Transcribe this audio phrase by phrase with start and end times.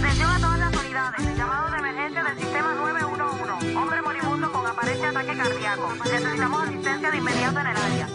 [0.00, 1.36] Atención a todas las unidades.
[1.36, 3.76] Llamado de emergencia del sistema 911.
[3.76, 5.94] Hombre moribundo con aparente ataque cardíaco.
[6.04, 8.08] Necesitamos asistencia de inmediato en el área.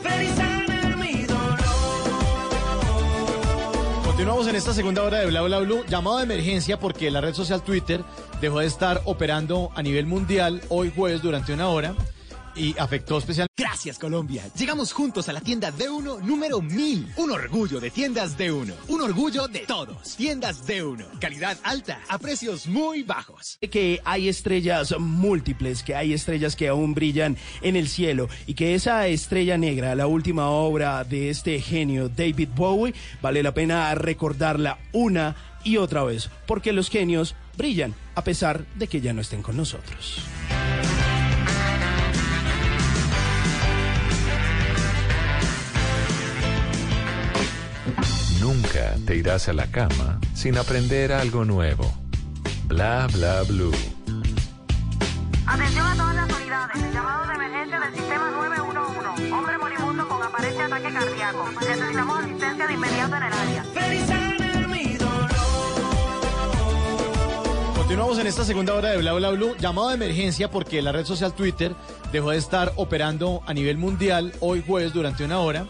[4.04, 5.84] Continuamos en esta segunda hora de Bla Bla Blue.
[5.88, 8.04] Llamado de emergencia porque la red social Twitter
[8.42, 11.94] dejó de estar operando a nivel mundial hoy jueves durante una hora
[12.56, 13.54] y afectó especialmente.
[13.58, 14.44] Gracias Colombia.
[14.58, 17.14] Llegamos juntos a la tienda D1 número 1000.
[17.18, 18.74] Un orgullo de tiendas D1.
[18.88, 20.16] Un orgullo de todos.
[20.16, 21.20] Tiendas D1.
[21.20, 23.58] Calidad alta a precios muy bajos.
[23.72, 28.76] que hay estrellas múltiples, que hay estrellas que aún brillan en el cielo y que
[28.76, 34.80] esa estrella negra, la última obra de este genio David Bowie, vale la pena recordarla
[34.94, 39.42] una y otra vez, porque los genios brillan a pesar de que ya no estén
[39.42, 40.22] con nosotros.
[48.46, 51.92] Nunca te irás a la cama sin aprender algo nuevo.
[52.68, 53.74] Bla bla blue.
[55.48, 56.94] Atención a todas las unidades.
[56.94, 59.32] Llamado de emergencia del sistema 911.
[59.32, 61.50] Hombre moribundo con aparente ataque cardíaco.
[61.60, 63.66] Necesitamos asistencia de inmediato en el área.
[67.76, 69.56] Continuamos en esta segunda hora de Bla Bla Blue.
[69.58, 71.74] Llamado de emergencia porque la red social Twitter
[72.12, 75.66] dejó de estar operando a nivel mundial hoy jueves durante una hora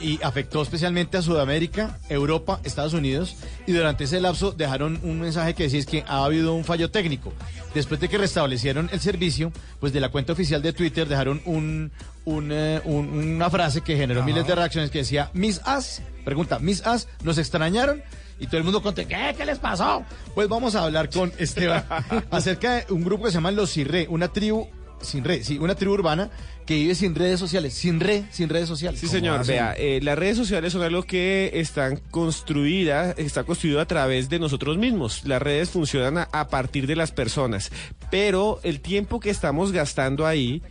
[0.00, 5.54] y afectó especialmente a Sudamérica, Europa, Estados Unidos y durante ese lapso dejaron un mensaje
[5.54, 7.32] que decía es que ha habido un fallo técnico.
[7.74, 11.90] Después de que restablecieron el servicio, pues de la cuenta oficial de Twitter dejaron un,
[12.24, 16.58] un, eh, un- una frase que generó miles de reacciones que decía, Miss As, pregunta,
[16.58, 18.02] Miss As, ¿nos extrañaron?
[18.40, 19.34] Y todo el mundo contó, ¿qué?
[19.36, 20.04] ¿Qué les pasó?
[20.34, 21.84] Pues vamos a hablar con Esteban
[22.30, 24.68] acerca de un grupo que se llama Los Cirre, una tribu,
[25.00, 26.30] sin red, sí, una tribu urbana
[26.66, 29.00] que vive sin redes sociales, sin red, sin redes sociales.
[29.00, 29.40] Sí, ¿Cómo señor.
[29.40, 29.54] hacen?
[29.54, 34.38] Vea, eh, las redes sociales son algo que están construidas, está construido a través de
[34.38, 35.22] nosotros mismos.
[35.24, 37.70] Las redes funcionan a, a partir de las personas,
[38.10, 40.62] pero el tiempo que estamos gastando ahí,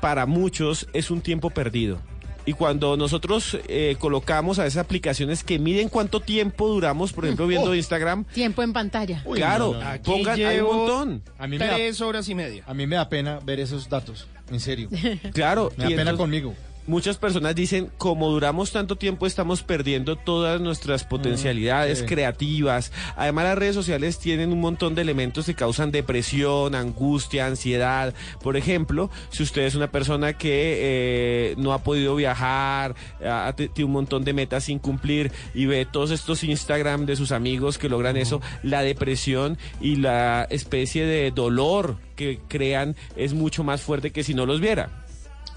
[0.00, 2.00] para muchos, es un tiempo perdido.
[2.46, 7.46] Y cuando nosotros eh, colocamos a esas aplicaciones que miden cuánto tiempo duramos, por ejemplo,
[7.46, 7.74] viendo Oh.
[7.74, 9.22] Instagram, Tiempo en pantalla.
[9.24, 9.90] Uy, claro, no, no, no.
[9.90, 11.22] Aquí pongan, hay un montón.
[11.38, 12.62] A mí, me da, Tres horas y media.
[12.66, 14.88] a mí me da pena ver esos datos, en serio.
[15.32, 16.54] Claro, Me da pena entonces- conmigo.
[16.86, 22.04] Muchas personas dicen, como duramos tanto tiempo, estamos perdiendo todas nuestras potencialidades sí.
[22.04, 22.92] creativas.
[23.16, 28.12] Además, las redes sociales tienen un montón de elementos que causan depresión, angustia, ansiedad.
[28.42, 32.94] Por ejemplo, si usted es una persona que eh, no ha podido viajar,
[33.24, 37.32] ha, tiene un montón de metas sin cumplir y ve todos estos Instagram de sus
[37.32, 43.64] amigos que logran eso, la depresión y la especie de dolor que crean es mucho
[43.64, 45.03] más fuerte que si no los viera.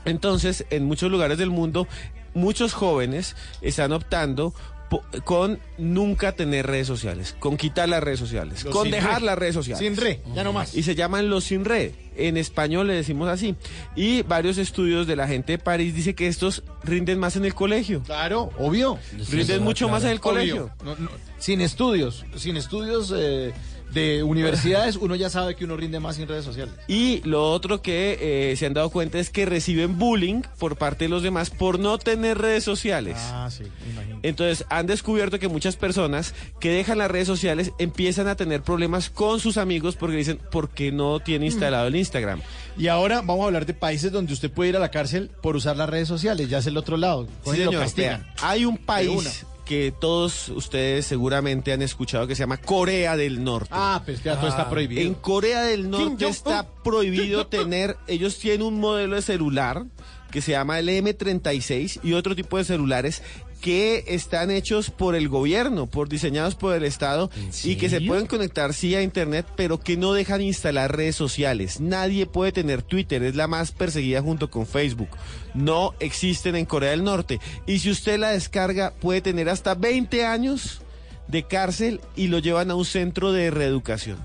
[0.07, 1.87] Entonces, en muchos lugares del mundo,
[2.33, 4.53] muchos jóvenes están optando
[4.89, 9.25] po- con nunca tener redes sociales, con quitar las redes sociales, Los con dejar re.
[9.25, 9.79] las redes sociales.
[9.79, 10.75] Sin re, ya no más.
[10.75, 11.91] Y se llaman los sin red.
[12.15, 13.55] En español le decimos así.
[13.95, 17.53] Y varios estudios de la gente de París dice que estos rinden más en el
[17.53, 18.01] colegio.
[18.03, 18.97] Claro, obvio.
[19.29, 20.71] Rinden mucho más en el colegio.
[20.83, 23.53] No, no, sin estudios, sin estudios eh,
[23.93, 26.73] de universidades, uno ya sabe que uno rinde más sin redes sociales.
[26.87, 31.05] Y lo otro que eh, se han dado cuenta es que reciben bullying por parte
[31.05, 33.17] de los demás por no tener redes sociales.
[33.17, 34.19] Ah, sí, me imagino.
[34.23, 39.09] Entonces han descubierto que muchas personas que dejan las redes sociales empiezan a tener problemas
[39.09, 42.41] con sus amigos porque dicen, ¿por qué no tiene instalado el Instagram?
[42.77, 45.55] Y ahora vamos a hablar de países donde usted puede ir a la cárcel por
[45.55, 47.27] usar las redes sociales, ya es el otro lado.
[47.43, 47.81] Sí, lo señor.
[47.81, 48.27] castigan.
[48.41, 53.69] Hay un país que todos ustedes seguramente han escuchado que se llama Corea del Norte.
[53.71, 55.01] Ah, pues que ya todo está prohibido.
[55.01, 59.85] En Corea del Norte está prohibido tener, ellos tienen un modelo de celular
[60.31, 63.21] que se llama el M36 y otro tipo de celulares
[63.61, 67.29] que están hechos por el gobierno, por diseñados por el Estado
[67.63, 71.79] y que se pueden conectar sí a internet, pero que no dejan instalar redes sociales.
[71.79, 75.09] Nadie puede tener Twitter, es la más perseguida junto con Facebook.
[75.53, 80.25] No existen en Corea del Norte y si usted la descarga puede tener hasta 20
[80.25, 80.81] años
[81.27, 84.17] de cárcel y lo llevan a un centro de reeducación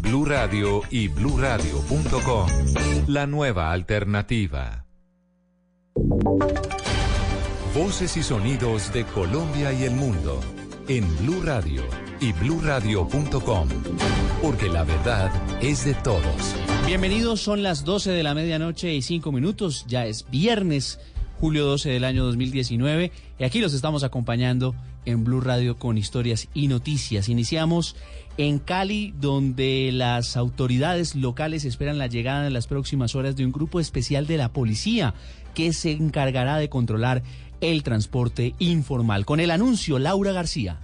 [0.00, 2.48] Blue Radio y bluradio.com.
[3.06, 4.86] La nueva alternativa.
[7.74, 10.40] Voces y sonidos de Colombia y el mundo
[10.88, 11.82] en Blue Radio
[12.20, 13.68] y bluradio.com,
[14.42, 15.30] porque la verdad
[15.62, 16.54] es de todos.
[16.86, 20.98] Bienvenidos, son las 12 de la medianoche y 5 minutos, ya es viernes,
[21.38, 24.74] julio 12 del año 2019, y aquí los estamos acompañando
[25.04, 27.28] en Blue Radio con historias y noticias.
[27.28, 27.96] Iniciamos
[28.36, 33.52] en Cali, donde las autoridades locales esperan la llegada en las próximas horas de un
[33.52, 35.14] grupo especial de la policía
[35.54, 37.22] que se encargará de controlar
[37.60, 39.26] el transporte informal.
[39.26, 40.78] Con el anuncio, Laura García.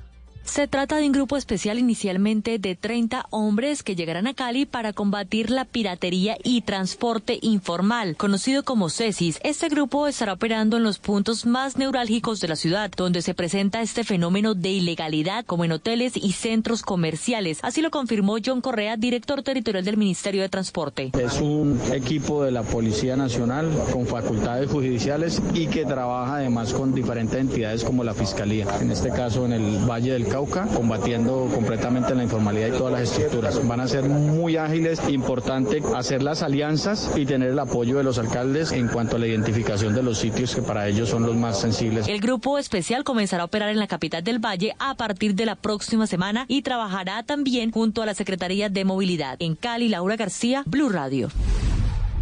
[0.47, 4.93] Se trata de un grupo especial inicialmente de 30 hombres que llegarán a Cali para
[4.93, 9.41] combatir la piratería y transporte informal, conocido como CESIS.
[9.43, 13.83] Este grupo estará operando en los puntos más neurálgicos de la ciudad, donde se presenta
[13.83, 17.59] este fenómeno de ilegalidad, como en hoteles y centros comerciales.
[17.63, 21.11] Así lo confirmó John Correa, director territorial del Ministerio de Transporte.
[21.21, 26.95] Es un equipo de la Policía Nacional con facultades judiciales y que trabaja además con
[26.95, 32.15] diferentes entidades como la Fiscalía, en este caso en el Valle del Cauca, combatiendo completamente
[32.15, 33.67] la informalidad y todas las estructuras.
[33.67, 38.19] Van a ser muy ágiles, importante hacer las alianzas y tener el apoyo de los
[38.19, 41.59] alcaldes en cuanto a la identificación de los sitios que para ellos son los más
[41.59, 42.07] sensibles.
[42.07, 45.55] El grupo especial comenzará a operar en la capital del Valle a partir de la
[45.55, 49.39] próxima semana y trabajará también junto a la Secretaría de Movilidad.
[49.39, 51.31] En Cali, Laura García, Blue Radio.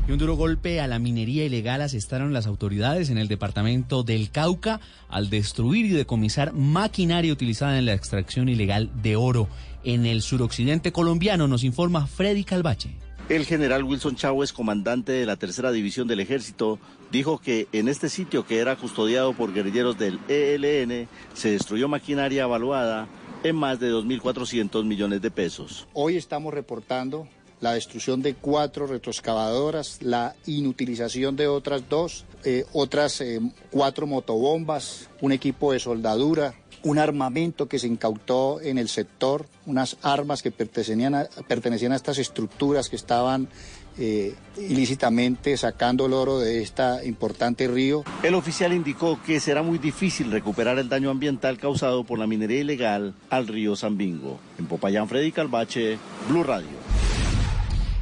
[0.07, 4.31] Y un duro golpe a la minería ilegal asestaron las autoridades en el departamento del
[4.31, 9.49] Cauca al destruir y decomisar maquinaria utilizada en la extracción ilegal de oro.
[9.83, 12.91] En el suroccidente colombiano nos informa Freddy Calvache.
[13.31, 16.79] El general Wilson Chávez, comandante de la tercera división del ejército,
[17.11, 22.43] dijo que en este sitio que era custodiado por guerrilleros del ELN se destruyó maquinaria
[22.43, 23.09] evaluada
[23.43, 25.89] en más de 2.400 millones de pesos.
[25.95, 27.27] Hoy estamos reportando
[27.61, 33.41] la destrucción de cuatro retroexcavadoras, la inutilización de otras dos, eh, otras eh,
[33.71, 36.55] cuatro motobombas, un equipo de soldadura,
[36.85, 41.97] un armamento que se incautó en el sector, unas armas que pertenecían a, pertenecían a
[41.97, 43.49] estas estructuras que estaban
[43.97, 48.05] eh, ilícitamente sacando el oro de este importante río.
[48.23, 52.61] El oficial indicó que será muy difícil recuperar el daño ambiental causado por la minería
[52.61, 54.39] ilegal al río Zambingo.
[54.59, 57.14] En Popayán, Freddy Calvache, Blue Radio.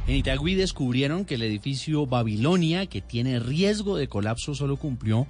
[0.05, 5.27] En Itagüí descubrieron que el edificio Babilonia, que tiene riesgo de colapso, solo cumplió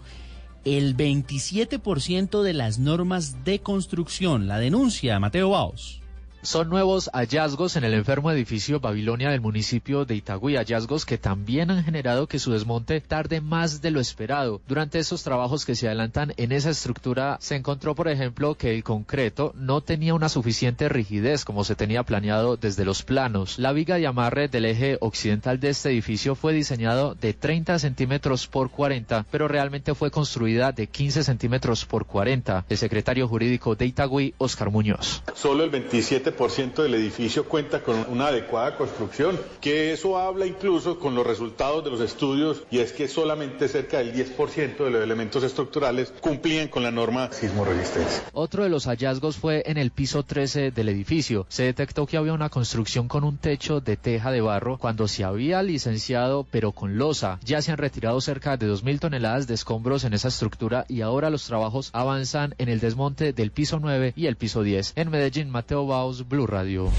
[0.65, 4.47] el 27% de las normas de construcción.
[4.47, 6.02] La denuncia, Mateo Baos.
[6.43, 11.71] Son nuevos hallazgos en el enfermo edificio Babilonia del municipio de Itagüí, hallazgos que también
[11.71, 14.59] han generado que su desmonte tarde más de lo esperado.
[14.67, 18.83] Durante esos trabajos que se adelantan en esa estructura se encontró, por ejemplo, que el
[18.83, 23.57] concreto no tenía una suficiente rigidez como se tenía planeado desde los planos.
[23.57, 28.47] La viga de amarre del eje occidental de este edificio fue diseñado de 30 centímetros
[28.47, 32.65] por 40, pero realmente fue construida de 15 centímetros por 40.
[32.67, 35.23] El secretario jurídico de Itagüí, Oscar Muñoz.
[35.35, 40.99] Solo el 27 97% del edificio cuenta con una adecuada construcción, que eso habla incluso
[40.99, 45.03] con los resultados de los estudios y es que solamente cerca del 10% de los
[45.03, 48.23] elementos estructurales cumplían con la norma sismo resistencia.
[48.33, 51.45] Otro de los hallazgos fue en el piso 13 del edificio.
[51.49, 55.23] Se detectó que había una construcción con un techo de teja de barro cuando se
[55.23, 57.39] había licenciado pero con losa.
[57.43, 61.29] Ya se han retirado cerca de 2.000 toneladas de escombros en esa estructura y ahora
[61.29, 64.93] los trabajos avanzan en el desmonte del piso 9 y el piso 10.
[64.95, 66.89] En Medellín, Mateo Baus, Blue Radio.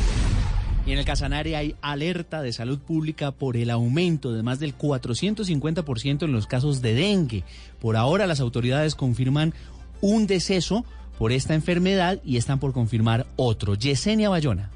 [0.87, 4.77] Y en el Casanare hay alerta de salud pública por el aumento de más del
[4.77, 7.45] 450% en los casos de dengue.
[7.81, 9.55] Por ahora las autoridades confirman
[10.03, 10.85] un deceso
[11.19, 13.75] por esta enfermedad y están por confirmar otro.
[13.75, 14.74] Yesenia Bayona.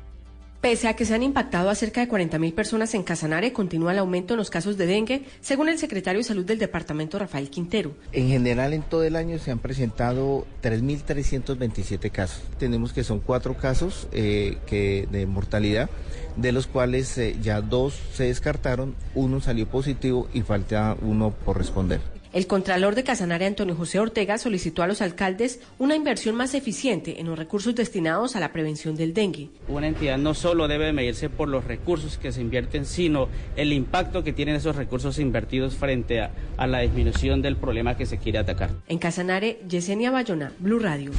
[0.61, 3.99] Pese a que se han impactado a cerca de 40.000 personas en Casanare, continúa el
[3.99, 7.93] aumento en los casos de dengue, según el secretario de Salud del departamento, Rafael Quintero.
[8.11, 12.43] En general, en todo el año se han presentado 3.327 casos.
[12.59, 15.91] Tenemos que son cuatro casos eh, que de mortalidad,
[16.35, 21.57] de los cuales eh, ya dos se descartaron, uno salió positivo y falta uno por
[21.57, 22.18] responder.
[22.39, 27.19] El Contralor de Casanare, Antonio José Ortega, solicitó a los alcaldes una inversión más eficiente
[27.19, 29.49] en los recursos destinados a la prevención del dengue.
[29.67, 34.23] Una entidad no solo debe medirse por los recursos que se invierten, sino el impacto
[34.23, 38.39] que tienen esos recursos invertidos frente a, a la disminución del problema que se quiere
[38.39, 38.71] atacar.
[38.87, 41.11] En Casanare, Yesenia Bayona, Blue Radio.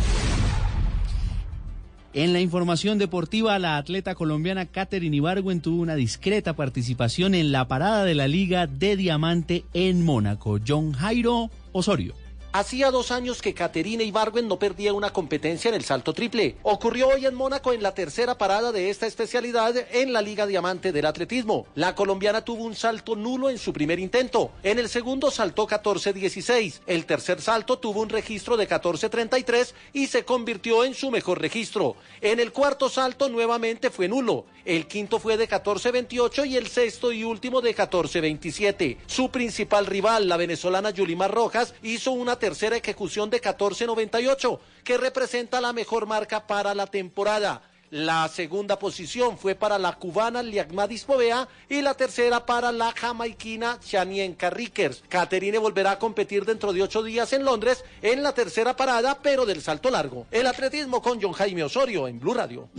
[2.13, 7.67] En la información deportiva, la atleta colombiana Katherine Ibargüen tuvo una discreta participación en la
[7.67, 10.59] parada de la Liga de Diamante en Mónaco.
[10.65, 12.15] John Jairo Osorio.
[12.51, 16.56] Hacía dos años que Caterina Ibargüen no perdía una competencia en el salto triple.
[16.63, 20.91] Ocurrió hoy en Mónaco en la tercera parada de esta especialidad en la Liga Diamante
[20.91, 21.68] del Atletismo.
[21.75, 24.50] La colombiana tuvo un salto nulo en su primer intento.
[24.63, 26.82] En el segundo saltó 14.16.
[26.88, 31.98] El tercer salto tuvo un registro de 14.33 y se convirtió en su mejor registro.
[32.20, 34.46] En el cuarto salto nuevamente fue nulo.
[34.65, 38.98] El quinto fue de 14.28 y el sexto y último de 14.27.
[39.06, 45.62] Su principal rival, la venezolana Yulimar Rojas, hizo una tercera ejecución de 14.98, que representa
[45.62, 47.62] la mejor marca para la temporada.
[47.91, 53.79] La segunda posición fue para la cubana Liagmadis Povea y la tercera para la jamaiquina
[53.79, 55.03] Chanienka Rickers.
[55.10, 59.48] Caterine volverá a competir dentro de ocho días en Londres en la tercera parada, pero
[59.48, 60.27] del salto largo.
[60.29, 62.69] El atletismo con John Jaime Osorio en Blue Radio.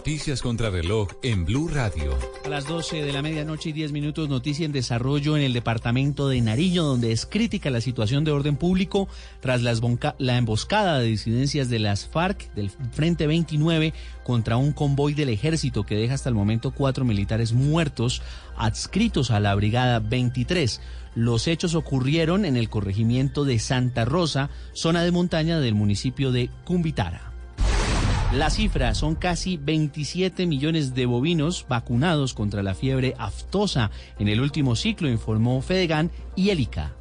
[0.00, 2.18] Noticias contra reloj en Blue Radio.
[2.46, 6.26] A las 12 de la medianoche y 10 minutos, noticia en desarrollo en el departamento
[6.26, 9.08] de Nariño, donde es crítica la situación de orden público
[9.40, 9.74] tras la,
[10.16, 13.92] la emboscada de disidencias de las FARC del Frente 29
[14.24, 18.22] contra un convoy del ejército que deja hasta el momento cuatro militares muertos
[18.56, 20.80] adscritos a la Brigada 23.
[21.14, 26.48] Los hechos ocurrieron en el corregimiento de Santa Rosa, zona de montaña del municipio de
[26.64, 27.29] Cumbitara.
[28.32, 34.40] La cifra son casi 27 millones de bovinos vacunados contra la fiebre aftosa en el
[34.40, 36.94] último ciclo, informó Fedegan y Elica.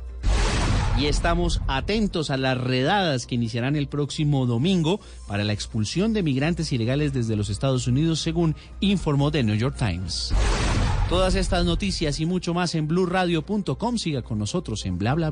[0.98, 6.24] Y estamos atentos a las redadas que iniciarán el próximo domingo para la expulsión de
[6.24, 10.34] migrantes ilegales desde los Estados Unidos, según informó The New York Times.
[11.10, 13.98] Todas estas noticias y mucho más en blurradio.com.
[13.98, 15.32] Siga con nosotros en Bla Bla.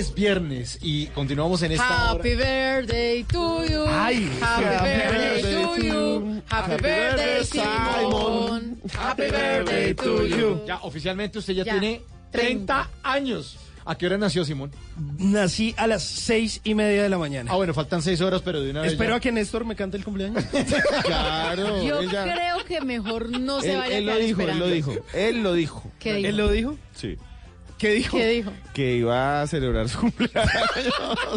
[0.00, 2.20] Es viernes y continuamos en esta hora.
[2.20, 3.84] Happy birthday to you.
[3.86, 6.42] Ay, happy, happy birthday birthday to to you.
[6.48, 8.80] Happy Happy birthday, Simon.
[8.98, 10.60] Happy birthday to you.
[10.66, 12.02] Ya, oficialmente usted ya, Ya, tiene
[12.32, 13.58] 30 años.
[13.84, 14.70] ¿A qué hora nació Simón?
[15.18, 17.50] Nací a las seis y media de la mañana.
[17.52, 18.92] Ah, bueno, faltan seis horas, pero de una vez.
[18.92, 20.44] Espero ya- a que Néstor me cante el cumpleaños.
[21.04, 21.82] Claro.
[21.84, 24.66] Yo ella- creo que mejor no se Él, vaya a él lo dijo, él esperando.
[24.66, 24.94] lo dijo.
[25.14, 25.92] Él lo dijo.
[25.98, 26.28] ¿Qué dijo?
[26.28, 26.76] ¿Él lo dijo?
[26.94, 27.16] Sí.
[27.80, 28.18] ¿Qué dijo?
[28.18, 28.52] ¿Qué dijo?
[28.74, 30.52] Que iba a celebrar su cumpleaños.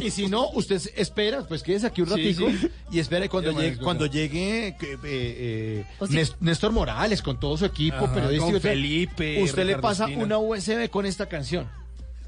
[0.02, 2.70] Y si no, usted espera, pues quédese aquí un Sí, sí.
[2.92, 7.56] y espera y cuando llegue, cuando llegue eh, eh, O Nes- Néstor Morales con todo
[7.58, 11.70] su equipo Ajá, periodístico, con Felipe, usted le pasa una USB con esta canción.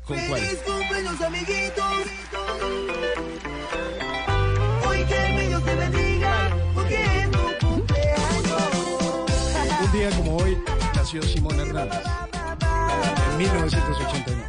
[0.05, 0.41] ¿Con cuál?
[0.65, 1.86] cumpleaños, amiguitos.
[4.88, 8.62] Hoy que el niño te bendiga, porque es tu cumpleaños.
[9.84, 10.57] Un día como hoy
[10.95, 12.00] nació Simón Hernández.
[13.32, 14.44] En 1989.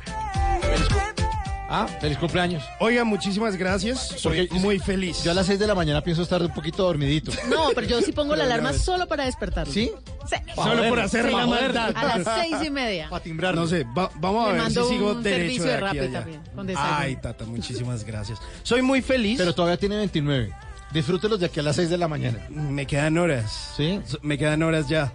[1.69, 2.63] Ah, feliz cumpleaños.
[2.79, 3.99] Oiga, muchísimas gracias.
[4.17, 5.25] Soy Porque muy feliz.
[5.25, 7.33] Yo a las 6 de la mañana pienso estar un poquito dormidito.
[7.49, 9.73] No, pero yo sí pongo la alarma solo para despertarlo.
[9.73, 9.91] ¿Sí?
[10.31, 10.37] Sí.
[10.55, 11.93] Solo por hacer Sí, la maldad.
[11.97, 13.09] A las seis y media.
[13.11, 13.55] Para timbrar.
[13.57, 15.99] No sé, va- vamos a Le ver si sigo un derecho servicio de de aquí
[15.99, 16.21] allá.
[16.53, 16.77] también.
[16.79, 18.39] Ay, Tata, muchísimas gracias.
[18.63, 19.37] Soy muy feliz.
[19.39, 20.55] Pero todavía tiene 29.
[20.93, 22.39] Disfrútelos de aquí a las 6 de la mañana.
[22.49, 23.75] Me quedan horas.
[23.77, 24.01] ¿Sí?
[24.23, 25.13] Me quedan horas ya.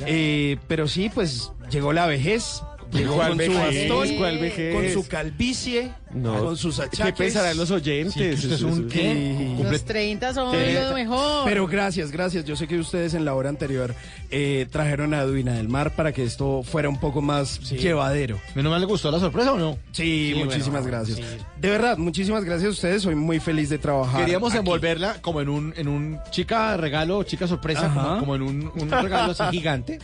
[0.00, 2.62] Eh, pero sí, pues llegó la vejez.
[2.94, 6.44] Llegó ¿Cuál con su con su calvicie, No.
[6.44, 7.04] con sus achaques.
[7.06, 8.14] ¿Qué pensarán los oyentes?
[8.14, 9.56] Sí, es un Eso- qué?
[9.62, 10.72] Los 30 son Sí.
[10.88, 11.44] lo mejor.
[11.44, 12.44] Pero gracias, gracias.
[12.44, 13.94] Yo sé que ustedes en la hora anterior
[14.30, 18.38] eh, trajeron a Duina del Mar para que esto fuera un poco más llevadero.
[18.54, 19.78] ¿Menos mal le gustó la sorpresa o no?
[19.92, 21.18] Sí, Sí, muchísimas bueno, gracias.
[21.18, 21.24] sí.
[21.60, 23.02] De verdad, muchísimas gracias a ustedes.
[23.02, 24.20] Soy muy feliz de trabajar.
[24.20, 24.58] Queríamos aquí.
[24.60, 29.32] envolverla como en un, en un chica regalo, chica sorpresa, como en un, un regalo
[29.32, 29.98] así gigante,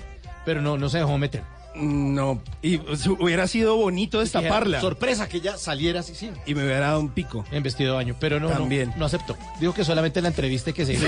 [0.45, 1.43] pero no, no se dejó meter.
[1.75, 2.79] No, y
[3.21, 4.81] hubiera sido bonito destaparla.
[4.81, 7.45] Sorpresa que ella saliera así, sí, Y me hubiera dado un pico.
[7.53, 8.93] en vestido de baño, pero no, no- También.
[8.97, 9.37] no, aceptó.
[9.61, 11.07] Dijo que solamente en la entrevista que se hizo.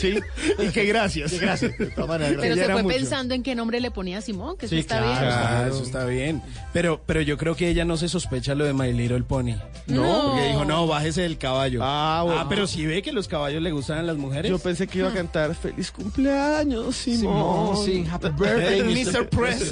[0.00, 0.18] Sí,
[0.58, 1.30] y que gracias.
[1.38, 1.76] Sí, gracias.
[1.78, 2.96] De todas maneras, Pero se fue mucho.
[2.96, 5.20] pensando en qué nombre le ponía a Simón, que eso Sí, está claro.
[5.20, 5.32] bien.
[5.32, 6.42] Ah, eso está bien.
[6.72, 9.54] Pero, pero yo creo que ella no se sospecha lo de My Little Pony.
[9.86, 10.30] No.
[10.32, 11.80] Porque dijo, no, bájese del caballo.
[11.82, 12.46] Ah, bueno.
[12.48, 14.50] pero si ve que los caballos le gustan a las mujeres.
[14.50, 17.84] Yo pensé que iba a cantar feliz cumpleaños, Simón, Simón.
[17.84, 19.28] sí, happy birthday, Mr.
[19.28, 19.67] President.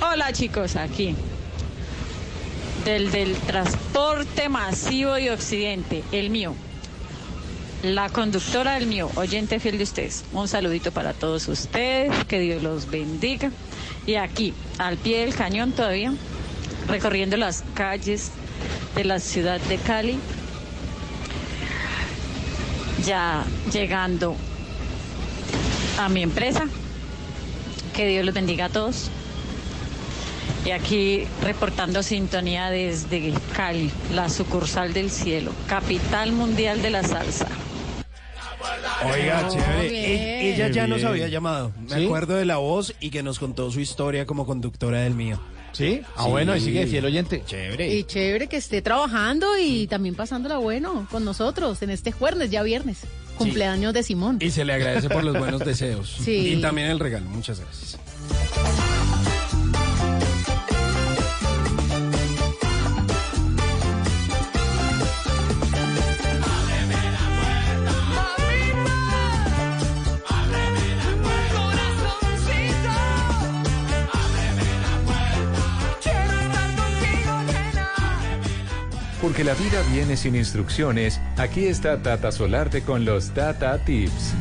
[0.00, 1.14] Hola chicos, aquí.
[2.84, 6.54] Del, del transporte masivo de Occidente, el mío.
[7.82, 10.24] La conductora del mío, oyente fiel de ustedes.
[10.32, 13.52] Un saludito para todos ustedes, que Dios los bendiga.
[14.06, 16.12] Y aquí, al pie del cañón todavía,
[16.88, 18.30] recorriendo las calles
[18.94, 20.18] de la ciudad de Cali,
[23.04, 24.34] ya llegando
[25.98, 26.64] a mi empresa.
[27.94, 29.10] Que Dios los bendiga a todos.
[30.64, 37.48] Y aquí reportando sintonía desde Cali, la sucursal del cielo, capital mundial de la salsa.
[39.04, 39.88] Oiga, chévere.
[39.88, 40.54] bien.
[40.54, 41.72] Ella ya nos había llamado.
[41.88, 42.04] Me ¿Sí?
[42.04, 45.40] acuerdo de la voz y que nos contó su historia como conductora del mío.
[45.72, 46.02] ¿Sí?
[46.16, 47.42] Ah, bueno, y sigue de fiel oyente.
[47.46, 47.94] Chévere.
[47.94, 52.62] Y chévere que esté trabajando y también pasándola bueno con nosotros en este jueves, ya
[52.62, 52.98] viernes.
[53.36, 54.38] Cumpleaños de Simón.
[54.40, 56.16] Y se le agradece por los buenos deseos.
[56.24, 56.54] Sí.
[56.54, 57.26] Y también el regalo.
[57.30, 57.98] Muchas gracias.
[79.28, 84.32] Porque la vida viene sin instrucciones, aquí está Tata Solarte con los Tata Tips.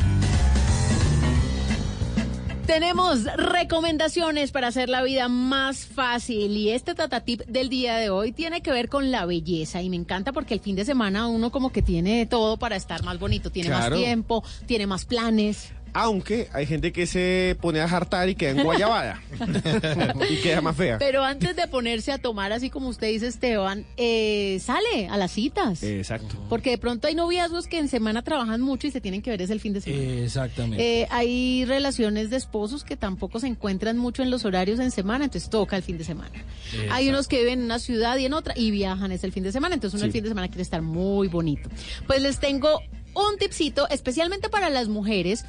[2.65, 8.31] Tenemos recomendaciones para hacer la vida más fácil y este tatatip del día de hoy
[8.31, 11.51] tiene que ver con la belleza y me encanta porque el fin de semana uno
[11.51, 13.97] como que tiene todo para estar más bonito, tiene Claro.
[13.97, 15.73] más tiempo, tiene más planes.
[15.93, 19.21] Aunque hay gente que se pone a jartar y queda en guayabada.
[20.29, 20.97] y queda más fea.
[20.99, 25.31] Pero antes de ponerse a tomar, así como usted dice Esteban, eh, sale a las
[25.31, 25.83] citas.
[25.83, 26.35] Exacto.
[26.49, 29.41] Porque de pronto hay noviazgos que en semana trabajan mucho y se tienen que ver
[29.41, 30.23] es el fin de semana.
[30.23, 31.01] Exactamente.
[31.01, 35.25] Eh, hay relaciones de esposos que tampoco se encuentran mucho en los horarios en semana,
[35.25, 36.43] entonces toca el fin de semana.
[36.91, 39.43] Hay unos que viven en una ciudad y en otra y viajan es el fin
[39.43, 41.69] de semana, entonces uno el fin de semana quiere estar muy bonito.
[42.05, 42.81] Pues les tengo
[43.13, 45.45] un tipcito especialmente para las mujeres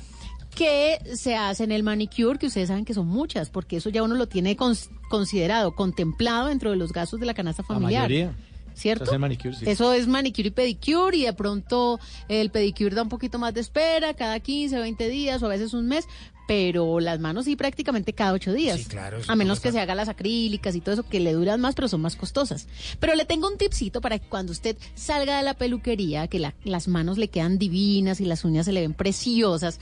[0.58, 4.14] que se hacen el manicure, que ustedes saben que son muchas, porque eso ya uno
[4.16, 8.02] lo tiene cons- considerado, contemplado dentro de los gastos de la canasta La familiar.
[8.02, 8.34] mayoría.
[8.74, 9.04] ¿Cierto?
[9.04, 9.64] Hace manicure, sí.
[9.66, 13.60] Eso es manicure y pedicure y de pronto el pedicure da un poquito más de
[13.60, 16.06] espera, cada 15, 20 días o a veces un mes,
[16.46, 18.78] pero las manos sí prácticamente cada 8 días.
[18.78, 21.60] Sí, claro, A menos que se haga las acrílicas y todo eso que le duran
[21.60, 22.68] más, pero son más costosas.
[23.00, 26.54] Pero le tengo un tipcito para que cuando usted salga de la peluquería, que la-
[26.62, 29.80] las manos le quedan divinas y las uñas se le ven preciosas,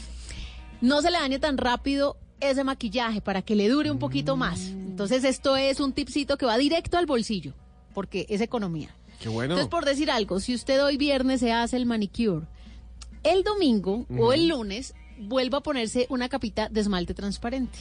[0.80, 4.68] no se le dañe tan rápido ese maquillaje para que le dure un poquito más.
[4.68, 7.52] Entonces esto es un tipcito que va directo al bolsillo,
[7.94, 8.94] porque es economía.
[9.20, 9.54] Qué bueno.
[9.54, 12.46] Entonces, por decir algo, si usted hoy viernes se hace el manicure,
[13.22, 17.78] el domingo o el lunes vuelva a ponerse una capita de esmalte transparente.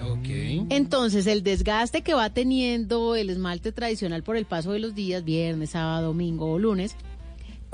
[0.00, 0.28] Ok.
[0.70, 5.24] Entonces, el desgaste que va teniendo el esmalte tradicional por el paso de los días,
[5.24, 6.96] viernes, sábado, domingo o lunes,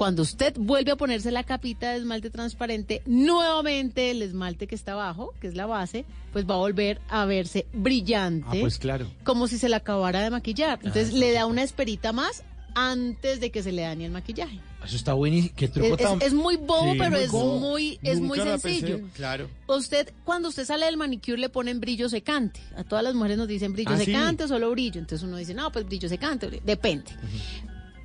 [0.03, 4.95] cuando usted vuelve a ponerse la capita de esmalte transparente, nuevamente el esmalte que está
[4.95, 9.07] abajo, que es la base, pues va a volver a verse brillante Ah, pues claro.
[9.23, 10.81] como si se le acabara de maquillar.
[10.83, 12.43] Entonces le da una esperita más
[12.75, 14.59] antes de que se le dañe el maquillaje.
[14.85, 15.55] Eso está buenísimo.
[15.55, 16.21] Qué Es, truco es- tan...
[16.21, 17.59] es muy bobo, Sí, pero muy es bobo.
[17.61, 18.97] muy es muy Nunca sencillo.
[18.99, 19.49] pensé, Claro.
[19.69, 22.59] Usted cuando usted sale del manicure le ponen brillo secante.
[22.77, 24.07] A todas las mujeres nos dicen brillo Ah, sí.
[24.07, 24.99] secante o solo brillo.
[24.99, 26.63] Entonces uno dice, "No, pues brillo secante, brillo".
[26.67, 27.13] depende."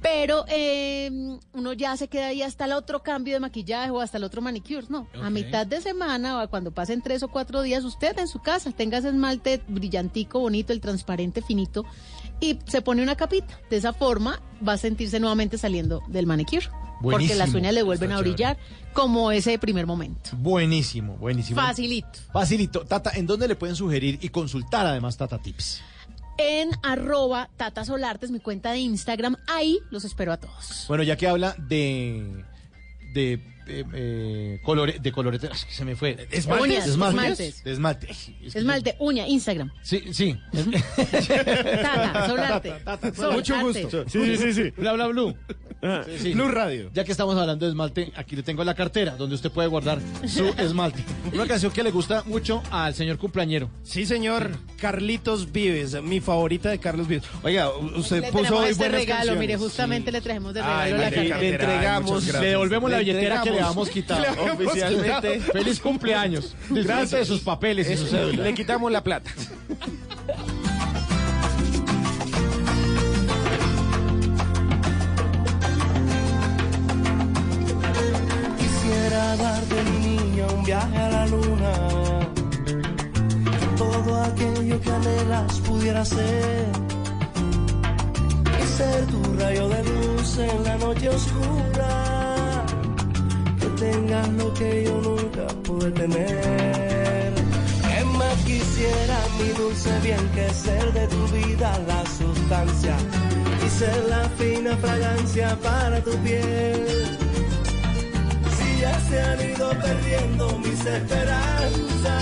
[0.01, 1.09] Pero eh,
[1.53, 4.41] uno ya se queda ahí hasta el otro cambio de maquillaje o hasta el otro
[4.41, 4.85] manicure.
[4.89, 8.39] No, a mitad de semana o cuando pasen tres o cuatro días, usted en su
[8.39, 11.85] casa tenga ese esmalte brillantico, bonito, el transparente, finito,
[12.39, 13.59] y se pone una capita.
[13.69, 16.67] De esa forma va a sentirse nuevamente saliendo del manicure.
[16.99, 17.39] Porque Buenísimo.
[17.39, 18.57] las uñas le vuelven Está a brillar
[18.93, 20.31] como ese primer momento.
[20.33, 21.61] Buenísimo, buenísimo.
[21.61, 22.19] Facilito.
[22.33, 22.85] Facilito.
[22.85, 25.81] Tata, ¿en dónde le pueden sugerir y consultar además Tata Tips?
[26.37, 29.37] En arroba Tata Solartes, mi cuenta de Instagram.
[29.47, 30.85] Ahí los espero a todos.
[30.87, 32.43] Bueno, ya que habla de
[33.13, 33.33] de
[33.69, 36.27] eh, eh, colore, de colorete, se me fue.
[36.31, 36.67] Esmaltes.
[36.67, 37.19] Uñas, Esmaltes.
[37.39, 37.63] esmaltes.
[37.63, 38.11] De esmalte.
[38.11, 39.71] Es que- Esmalte, uña, Instagram.
[39.81, 40.37] Sí, sí.
[41.81, 42.73] Tata, Solarte.
[43.31, 43.83] Mucho Solarte.
[43.83, 44.05] gusto.
[44.09, 44.69] Sí, sí, sí, sí.
[44.77, 45.35] Bla, bla, blue.
[45.79, 46.33] Sí, sí.
[46.33, 46.89] Blue Radio.
[46.93, 49.99] Ya que estamos hablando de esmalte, aquí le tengo la cartera donde usted puede guardar
[50.27, 51.03] su esmalte.
[51.33, 53.69] Una canción que le gusta mucho al señor cumpleañero.
[53.83, 54.51] Sí, señor.
[54.79, 57.25] Carlitos Vives, mi favorita de Carlos Vives.
[57.43, 59.39] Oiga, usted Le puso hoy este buenas regalo, canciones.
[59.39, 61.37] mire, justamente le trajimos de regalo Ay, la cartera.
[61.39, 62.25] Le entregamos.
[62.27, 64.21] Le devolvemos la Le billetera que le habamos quitado.
[64.21, 65.33] Le habíamos Oficialmente.
[65.37, 65.51] quitado.
[65.53, 66.55] Feliz cumpleaños.
[66.69, 68.43] Gracias de sus papeles y su cédula.
[68.43, 69.29] Le quitamos la plata.
[79.07, 81.73] Quisiera darte mi niña un viaje a la luna.
[83.77, 86.65] Todo aquello que anhelas pudiera ser.
[88.61, 92.65] Y ser tu rayo de luz en la noche oscura.
[93.61, 97.33] Que tengas lo que yo nunca pude tener.
[97.87, 102.97] Que más quisiera mi dulce bien que ser de tu vida la sustancia.
[103.65, 106.96] Y ser la fina fragancia para tu piel
[109.09, 112.13] se han ido perdiendo mis esperanzas.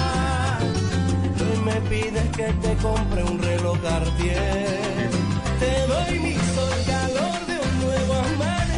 [1.42, 5.10] Hoy me pides que te compre un reloj Cartier.
[5.60, 8.75] Te doy mi sol, calor de un nuevo amanecer.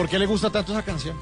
[0.00, 1.14] ¿Por qué le gusta tanto esa canción?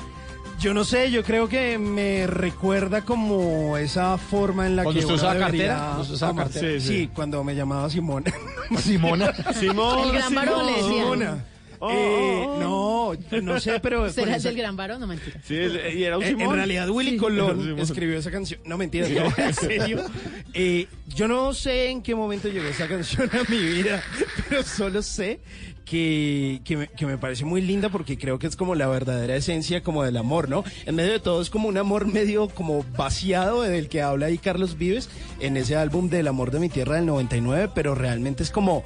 [0.61, 5.05] Yo no sé, yo creo que me recuerda como esa forma en la ¿Cuando que
[5.05, 5.79] usted usaba debería cartera?
[5.85, 6.81] ¿Cuando usted usaba cartera?
[6.81, 7.11] Sí, Sí.
[7.12, 8.25] cuando me llamaba Simón.
[8.81, 9.33] Simona.
[9.55, 9.99] Simón.
[10.09, 10.83] El gran varón le.
[10.83, 11.45] Simona.
[11.91, 13.12] Eh, no,
[13.43, 14.11] no sé, pero...
[14.11, 15.01] ¿Será con el gran varón?
[15.01, 15.41] No, mentira.
[15.45, 16.55] Sí, y era un Eh, En Simón.
[16.57, 17.17] realidad, Willy Sí.
[17.19, 18.61] Colón escribió esa canción.
[18.64, 20.05] No, mentira, no, en serio.
[20.55, 24.03] Eh, yo no sé en qué momento llegó esa canción a mi vida,
[24.49, 25.41] pero solo sé
[25.88, 29.35] que, que, me, que me parece muy linda porque creo que es como la verdadera
[29.37, 30.64] esencia como del amor, ¿no?
[30.87, 34.38] En medio de todo es como un amor medio como vaciado del que habla ahí
[34.38, 35.09] Carlos Vives
[35.40, 38.85] en ese álbum del amor de mi tierra del 99, pero realmente es como...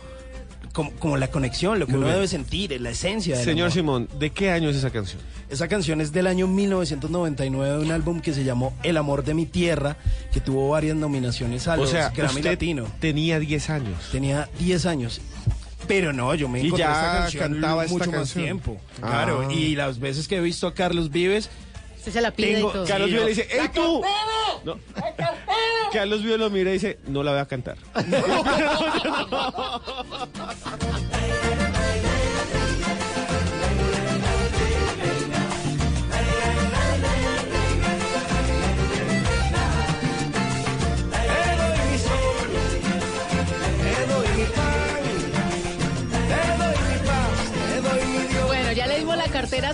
[0.73, 2.15] Como, como la conexión, lo que Muy uno bien.
[2.17, 3.73] debe sentir, la esencia del Señor amor.
[3.75, 5.21] Simón, ¿de qué año es esa canción?
[5.51, 9.35] Esa canción es del año 1999 de un álbum que se llamó El amor de
[9.35, 9.99] mi tierra,
[10.33, 12.87] que tuvo varias nominaciones a O los sea, Grammy usted Latino.
[13.01, 14.09] tenía 10 años.
[14.13, 15.21] Tenía 10 años.
[15.89, 18.45] Pero no, yo me Y encontré ya esta canción cantaba esta mucho más canción.
[18.45, 18.81] tiempo.
[19.03, 19.09] Ah.
[19.09, 21.51] Claro, y las veces que he visto a Carlos Vives,
[21.99, 22.85] Usted se la pide Tengo- y todo.
[22.87, 24.03] Carlos Sí, Vives le dice, ¡Ey tú!
[24.65, 24.77] No.
[25.93, 27.77] Carlos Vives lo mira y dice, no la voy a cantar.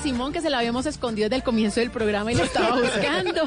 [0.08, 3.42] Simón, que se la habíamos escondido desde el comienzo del programa y la estaba buscando.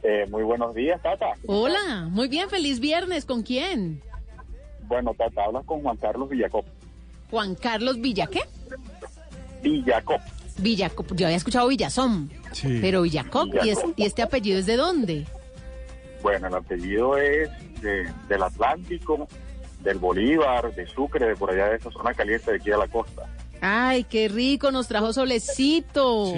[0.03, 1.33] Eh, muy buenos días, Tata.
[1.45, 3.25] Hola, muy bien, feliz viernes.
[3.25, 4.01] ¿Con quién?
[4.87, 6.65] Bueno, Tata, hablas con Juan Carlos Villacop.
[7.29, 8.41] Juan Carlos Villa, ¿qué?
[9.63, 10.21] Villacop.
[10.59, 11.13] Villacop.
[11.15, 12.77] Yo había escuchado Villazón, Sí.
[12.81, 13.47] pero Villacop.
[13.55, 13.99] ¿Y, es- Villacop.
[13.99, 15.25] ¿Y este apellido es de dónde?
[16.21, 17.49] Bueno, el apellido es
[17.81, 19.27] de- del Atlántico,
[19.81, 22.87] del Bolívar, de Sucre, de por allá de esa zona caliente de aquí a la
[22.87, 23.23] costa.
[23.65, 26.33] Ay, qué rico, nos trajo solecito.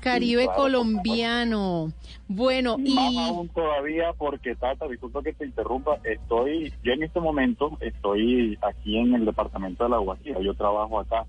[0.00, 1.92] Caribe Sí, claro, colombiano.
[2.28, 7.20] Bueno, Y más aún todavía porque, Tata, disculpa que te interrumpa, estoy, yo en este
[7.20, 11.26] momento estoy aquí en el departamento de La Guajira, yo trabajo acá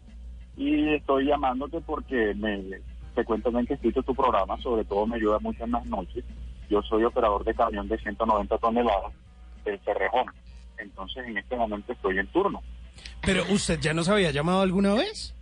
[0.58, 2.80] y estoy llamándote porque me,
[3.16, 6.24] te cuento bien que escucho tu programa, sobre todo me ayuda mucho en las noches.
[6.70, 9.14] Yo soy operador de camión de 190 toneladas
[9.66, 10.26] del Cerrejón,
[10.78, 12.62] entonces en este momento estoy en turno.
[13.22, 15.36] pero usted ya nos había llamado alguna vez.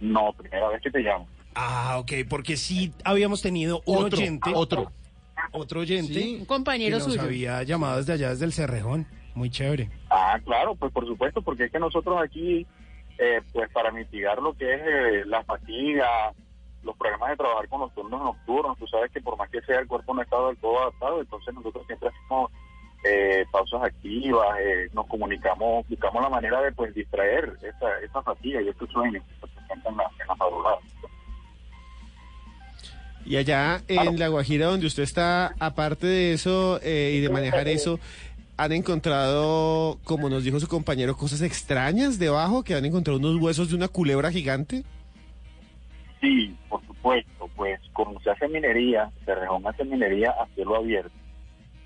[0.00, 1.26] No, primera vez que te llamo.
[1.54, 4.50] Ah, ok, porque sí habíamos tenido un Otro, oyente.
[4.54, 4.90] otro.
[5.52, 6.12] Otro oyente.
[6.14, 7.22] Sí, un compañero que nos suyo.
[7.22, 9.06] había llamado desde allá, desde el Cerrejón.
[9.36, 9.88] Muy chévere.
[10.10, 12.66] Ah, claro, pues por supuesto, porque es que nosotros aquí,
[13.18, 16.32] eh, pues para mitigar lo que es eh, la fatiga,
[16.82, 19.80] los problemas de trabajar con los turnos nocturnos, tú sabes que por más que sea
[19.80, 22.50] el cuerpo no está del todo adaptado, entonces nosotros siempre hacemos
[23.04, 28.62] eh, pausas activas, eh, nos comunicamos, buscamos la manera de pues distraer esa, esa fatiga
[28.62, 30.78] y estos sueños que se presentan en la, en la madrugada.
[33.26, 37.68] Y allá en La Guajira, donde usted está, aparte de eso eh, y de manejar
[37.68, 37.98] eso,
[38.56, 42.62] ¿han encontrado, como nos dijo su compañero, cosas extrañas debajo?
[42.62, 44.84] ¿Que han encontrado unos huesos de una culebra gigante?
[46.20, 51.12] Sí, por supuesto, pues como se hace minería, Cerrejón hace minería a cielo abierto.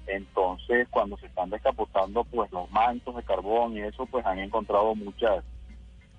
[0.06, 4.94] Entonces, cuando se están descapotando pues los mantos de carbón y eso, pues han encontrado
[4.94, 5.44] muchas,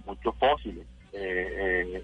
[0.05, 0.85] muchos fósiles.
[1.13, 2.03] Eh, eh,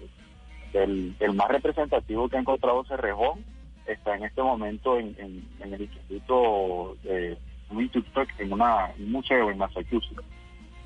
[0.72, 3.44] el, el más representativo que ha encontrado Cerrejón
[3.86, 7.38] está en este momento en, en- en el instituto, de,
[7.70, 10.22] un instituto en una, un museo en Massachusetts.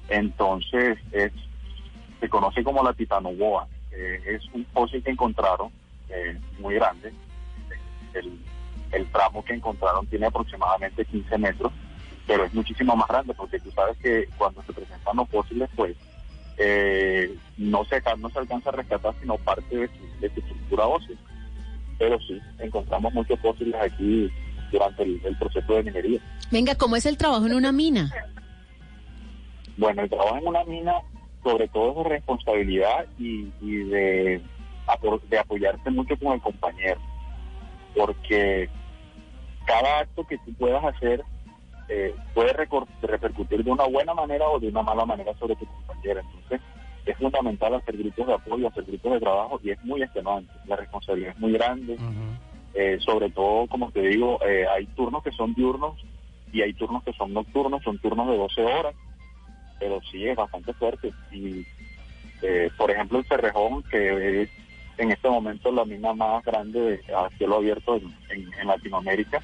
[0.09, 1.33] Entonces, es,
[2.19, 3.69] se conoce como la titanoboa.
[3.93, 5.71] Eh, es un fósil que encontraron
[6.09, 7.13] eh, muy grande.
[8.13, 11.73] El, tramo que encontraron tiene aproximadamente 15 metros,
[12.27, 15.97] pero es muchísimo más grande porque tú sabes que cuando se presentan los fósiles, pues
[16.59, 20.87] eh, no, se, no se alcanza a rescatar sino parte de su, de su estructura
[20.87, 21.17] ósea.
[21.99, 24.31] Pero sí, encontramos muchos fósiles aquí
[24.71, 26.21] durante el, el proceso de minería.
[26.51, 28.11] Venga, ¿cómo es el trabajo en una mina?
[29.77, 30.95] Bueno, el trabajo en una mina,
[31.43, 34.43] sobre todo es de responsabilidad y, y de,
[35.29, 37.01] de apoyarse mucho con el compañero,
[37.97, 38.69] porque
[39.67, 41.23] cada acto que tú puedas hacer
[41.89, 46.21] eh, puede repercutir de una buena manera o de una mala manera sobre tu compañero.
[46.21, 46.61] Entonces,
[47.07, 50.53] es fundamental hacer grupos de apoyo, hacer grupos de trabajo y es muy extenuante.
[50.67, 51.97] La responsabilidad es muy grande.
[52.75, 55.97] Eh, sobre todo, como te digo, eh, hay turnos que son diurnos
[56.53, 58.95] y hay turnos que son nocturnos, son turnos de 12 horas,
[59.79, 61.65] pero sí es bastante fuerte y
[62.43, 64.49] Eh, por ejemplo, el Cerrejón, que es
[64.97, 68.15] en este momento la mina más grande de- a cielo abierto en,
[68.59, 69.43] en- Latinoamérica.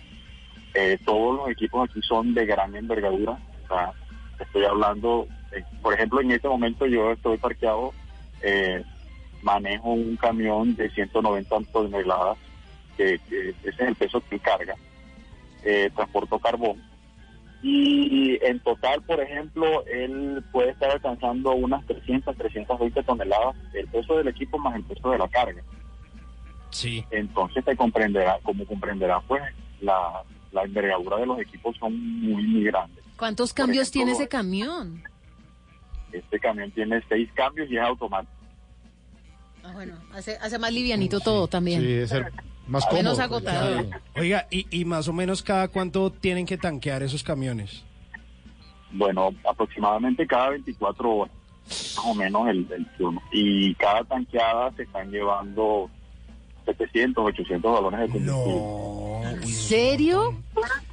[1.04, 3.38] Todos los equipos aquí son de gran envergadura.
[4.38, 5.26] Estoy hablando,
[5.82, 7.92] por ejemplo, en este momento yo estoy parqueado,
[9.42, 12.38] manejo un camión de 190 toneladas,
[12.96, 14.74] que, que ese es el peso que carga.
[15.64, 16.80] Eh, transporto carbón.
[17.62, 24.16] Y en total, por ejemplo, él puede estar alcanzando unas 300, 320 toneladas, el peso
[24.16, 25.62] del equipo más el peso de la carga.
[26.70, 27.04] Sí.
[27.10, 29.42] Entonces te comprenderá, como comprenderá, pues
[29.80, 33.04] la, la envergadura de los equipos son muy, muy grandes.
[33.16, 35.02] ¿Cuántos Por cambios ejemplo, tiene ese camión?
[36.12, 38.32] Este camión tiene seis cambios y es automático.
[39.64, 41.80] Ah, bueno, hace, hace más livianito todo también.
[41.80, 42.32] Sí, debe ser
[42.66, 43.22] más Menos cómodo.
[43.22, 43.86] agotador.
[44.16, 47.84] Oiga, y, y más o menos cada cuánto tienen que tanquear esos camiones.
[48.92, 51.34] Bueno, aproximadamente cada 24 horas,
[51.66, 53.20] más o menos el, el turno.
[53.32, 55.90] Y cada tanqueada se están llevando
[56.64, 59.42] 700, 800 galones de combustible.
[59.42, 60.34] ¿En serio?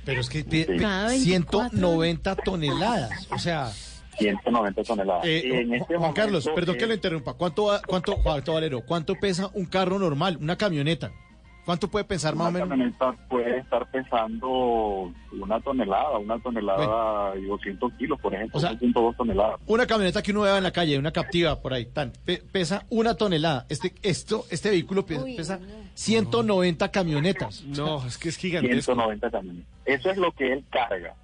[0.05, 1.09] Pero es que 24.
[1.19, 3.27] 190 toneladas.
[3.31, 3.71] O sea,
[4.17, 5.25] 190 toneladas.
[5.25, 7.33] eh, en este Juan Carlos, perdón que lo interrumpa.
[7.33, 11.11] ¿Cuánto, va- cuánto, Juan Valero, cuánto pesa un carro normal, una camioneta?
[11.65, 12.69] ¿Cuánto puede pensar más o Una menos?
[12.97, 18.73] camioneta puede estar pesando una tonelada, una tonelada y 200 kilos, por ejemplo, O sea,
[18.73, 19.59] 2.2 toneladas.
[19.67, 22.85] Una camioneta que uno vea en la calle, una captiva por ahí, tan, pe- pesa
[22.89, 23.65] una tonelada.
[23.69, 25.59] Este, esto, este vehículo pe- pesa
[25.93, 27.63] 190 camionetas.
[27.63, 29.65] No, es que es 190 camiones.
[29.85, 31.15] Eso es lo que él carga.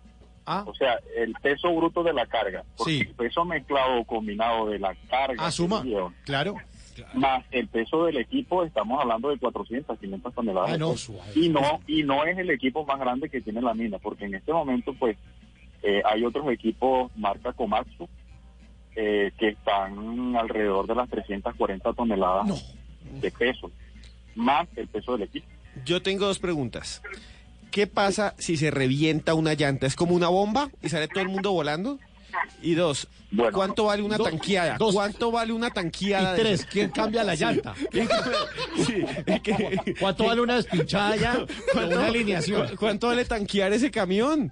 [0.65, 2.63] O sea, el peso bruto de la carga.
[2.75, 3.04] Porque Ah.
[3.04, 3.08] Sí.
[3.10, 5.36] el peso mezclado o combinado de la carga.
[5.45, 5.84] Ah, suma.
[5.84, 6.56] lleva, Claro.
[7.14, 10.72] Más el peso del equipo, estamos hablando de 400, 500 toneladas.
[10.74, 10.94] Ah, no,
[11.36, 14.36] y no y no es el equipo más grande que tiene la mina, porque en
[14.36, 15.18] este momento, pues,
[15.84, 18.08] eh, hay otros equipos marca Komatsu
[18.96, 22.76] eh, que están alrededor de las 340 toneladas
[23.22, 23.72] de peso,
[24.36, 25.48] más el peso del equipo.
[25.86, 27.02] Yo tengo dos preguntas.
[27.72, 29.86] ¿Qué pasa si se revienta una llanta?
[29.86, 32.00] ¿Es como una bomba y sale todo el mundo volando?
[32.62, 33.08] Y dos,
[33.54, 34.78] ¿cuánto vale una dos- tanqueada?
[34.78, 34.94] dos.
[34.94, 36.34] ¿Cuánto vale una tanqueada?
[36.34, 36.65] Y de tres?
[36.65, 37.74] ¿quién cambia la llanta?
[38.86, 41.46] Sí, es que- ¿Cuánto vale una despinchada ya?
[41.74, 42.68] ¿Cuánto- Una alineación.
[42.70, 44.52] cu- ¿Cuánto vale tanquear ese camión?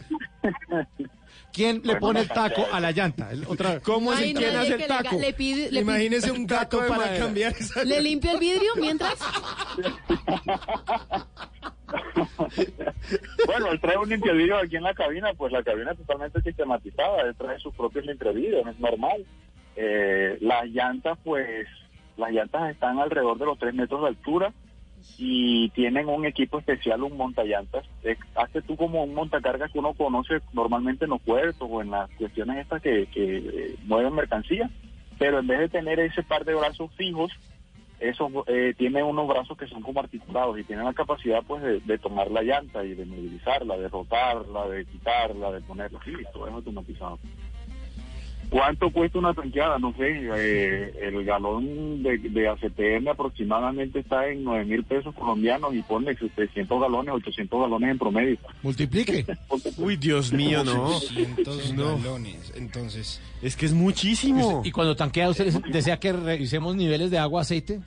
[1.54, 3.30] ¿Quién le Bueno, pone el taco a la llanta?
[3.48, 5.18] Otra ¿Cómo se quién hace el taco?
[5.20, 6.46] le pide- le Imagínese un
[6.82, 7.26] de para madera.
[7.26, 7.84] cambiar esa...
[7.84, 9.16] ¿Le limpia el vidrio mientras?
[13.46, 17.22] Bueno, él trae un limpiavidrio aquí en la cabina, pues la cabina es totalmente sistematizada,
[17.22, 19.26] él trae sus propios limpiavidrios, es normal.
[19.76, 21.68] Eh, las llantas, pues,
[22.18, 24.54] las llantas están alrededor de los 3 metros de altura
[25.18, 27.86] y tienen un equipo especial, un montallantas.
[28.04, 31.92] Eh, hace tú como un montacargas que uno conoce normalmente en los puertos o en
[31.92, 34.70] las cuestiones estas que, que eh, mueven mercancía,
[35.18, 37.32] pero en vez de tener ese par de brazos fijos,
[38.00, 41.98] esos eh, tiene unos brazos que son como articulados y tienen la capacidad pues de,
[41.98, 46.54] tomar la llanta y de movilizarla, de rotarla, de quitarla, de ponerla, sí, todo es
[46.54, 47.20] automatizado.
[48.50, 49.78] ¿Cuánto cuesta una tanqueada?
[49.78, 55.76] No sé, eh, el galón de, de ACTM aproximadamente está en 9 mil pesos colombianos
[55.76, 58.38] y ponle 700 galones, 800 galones en promedio.
[58.64, 59.26] Multiplique.
[59.78, 60.74] Uy, Dios mío, no.
[60.92, 61.98] 200 No.
[61.98, 62.54] galones.
[62.56, 64.62] Entonces, Es que es muchísimo.
[64.64, 67.82] Y cuando tanquea, ¿usted desea que revisemos niveles de agua, aceite?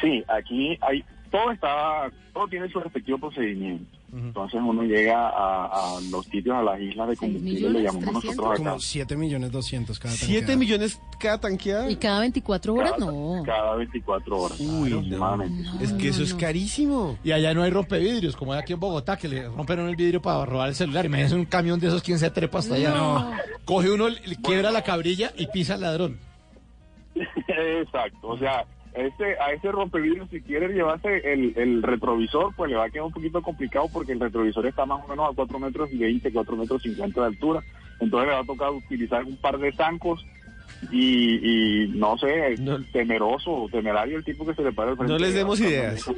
[0.00, 3.84] Sí, aquí hay todo está, todo tiene su respectivo procedimiento.
[4.14, 5.64] Entonces uno llega a,
[5.96, 8.56] a los sitios, a las islas de combustible, le llamamos nosotros acá.
[8.58, 10.58] como 7 millones 200 cada ¿Siete tanqueada.
[10.58, 11.90] millones cada tanqueada?
[11.90, 12.92] ¿Y cada 24 horas?
[12.98, 13.42] No.
[13.46, 14.60] Cada 24 horas.
[14.60, 14.96] Uy, no.
[14.98, 15.68] aproximadamente.
[15.84, 17.16] Es que eso es carísimo.
[17.24, 20.20] Y allá no hay rompevidrios, como hay aquí en Bogotá, que le rompen el vidrio
[20.20, 21.06] para robar el celular.
[21.06, 22.90] Imagínense un camión de esos, ¿quién se trepa hasta allá?
[22.90, 23.30] No.
[23.64, 26.18] Coge uno, le quiebra la cabrilla y pisa al ladrón.
[27.14, 32.76] Exacto, o sea, ese, a ese rompevidrio si quiere llevarse el, el retrovisor, pues le
[32.76, 35.58] va a quedar un poquito complicado porque el retrovisor está más o menos a 4
[35.58, 37.62] metros y 20, 4 metros 50 de altura.
[38.00, 40.24] Entonces le va a tocar utilizar un par de zancos
[40.90, 42.56] y, y no sé,
[42.92, 45.12] temeroso o temerario el tipo que se le para al frente.
[45.12, 46.06] No les demos de- ideas.
[46.08, 46.14] el.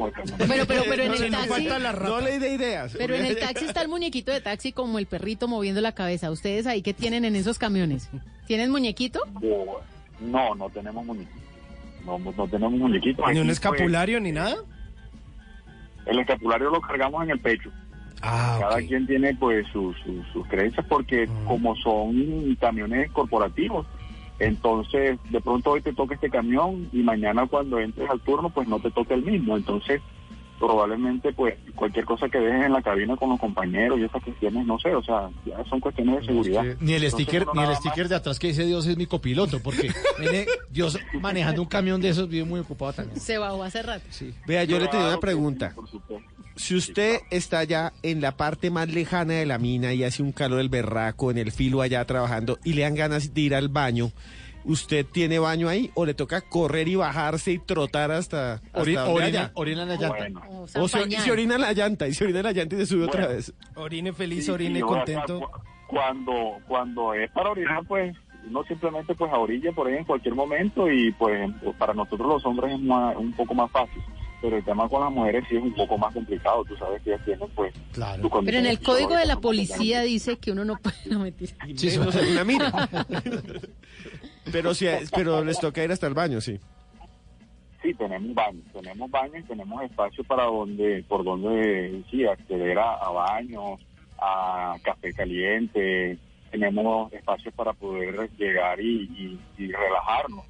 [0.48, 1.68] Pero, pero, pero en No, el taxi.
[2.04, 2.94] No le dé ideas.
[2.96, 6.30] Pero en el taxi está el muñequito de taxi como el perrito moviendo la cabeza.
[6.30, 8.08] ¿Ustedes ahí qué tienen en esos camiones?
[8.46, 9.20] ¿Tienen muñequito?
[10.20, 11.43] No, no tenemos muñequito.
[12.04, 13.22] No, no tenemos muñequito.
[13.26, 14.56] Ni un pues, escapulario ni nada.
[16.06, 17.70] El escapulario lo cargamos en el pecho.
[18.22, 23.86] Ah, Cada quien tiene pues sus, sus, sus creencias porque como son camiones corporativos,
[24.38, 28.66] entonces de pronto hoy te toca este camión y mañana cuando entres al turno pues
[28.68, 29.56] no te toca el mismo.
[29.56, 30.00] Entonces
[30.58, 34.66] probablemente pues cualquier cosa que dejes en la cabina con los compañeros y esas cuestiones,
[34.66, 36.62] no sé, o sea, ya son cuestiones de seguridad.
[36.80, 39.60] Ni el Entonces, sticker, ni el sticker de atrás que dice Dios es mi copiloto,
[39.60, 43.20] porque viene Dios manejando un camión de esos, vive muy ocupado también.
[43.20, 44.04] Se bajó hace rato.
[44.46, 45.72] Vea, yo le tenía una sí, pregunta.
[45.74, 46.30] por supuesto.
[46.56, 50.30] Si usted está allá en la parte más lejana de la mina y hace un
[50.30, 53.68] calor del berraco en el filo allá trabajando y le dan ganas de ir al
[53.68, 54.12] baño,
[54.64, 58.96] ¿usted tiene baño ahí o le toca correr y bajarse y trotar hasta, hasta Ori-
[58.96, 60.08] orina, orina la llanta.
[60.18, 60.42] Bueno,
[60.76, 63.04] O se, y se orina la llanta, y se orina la llanta y se sube
[63.04, 63.52] otra vez.
[63.76, 65.40] Orine feliz, Sí, orine sí, o sea, contento.
[65.40, 66.32] cu- cuando
[66.66, 68.16] cuando es para orinar pues
[68.48, 72.44] uno simplemente pues a orilla por ahí en cualquier momento y pues para nosotros los
[72.46, 74.02] hombres es más- un poco más fácil
[74.42, 77.10] pero el tema con las mujeres sí es un poco más complicado tú sabes que
[77.14, 78.22] ellas tienen pues Claro.
[78.22, 80.96] su Pero en el código de la policía dice que uno no puede...
[81.06, 81.52] No, mentira.
[81.76, 82.88] Sí, una mina.
[84.52, 86.58] pero, si, pero les toca ir hasta el baño, sí.
[87.82, 92.94] Sí, tenemos baños, tenemos baños y tenemos espacio para donde, por donde, sí, acceder a,
[92.94, 93.78] a baños,
[94.18, 96.16] a café caliente,
[96.50, 100.46] tenemos espacios para poder llegar y, y- y relajarnos.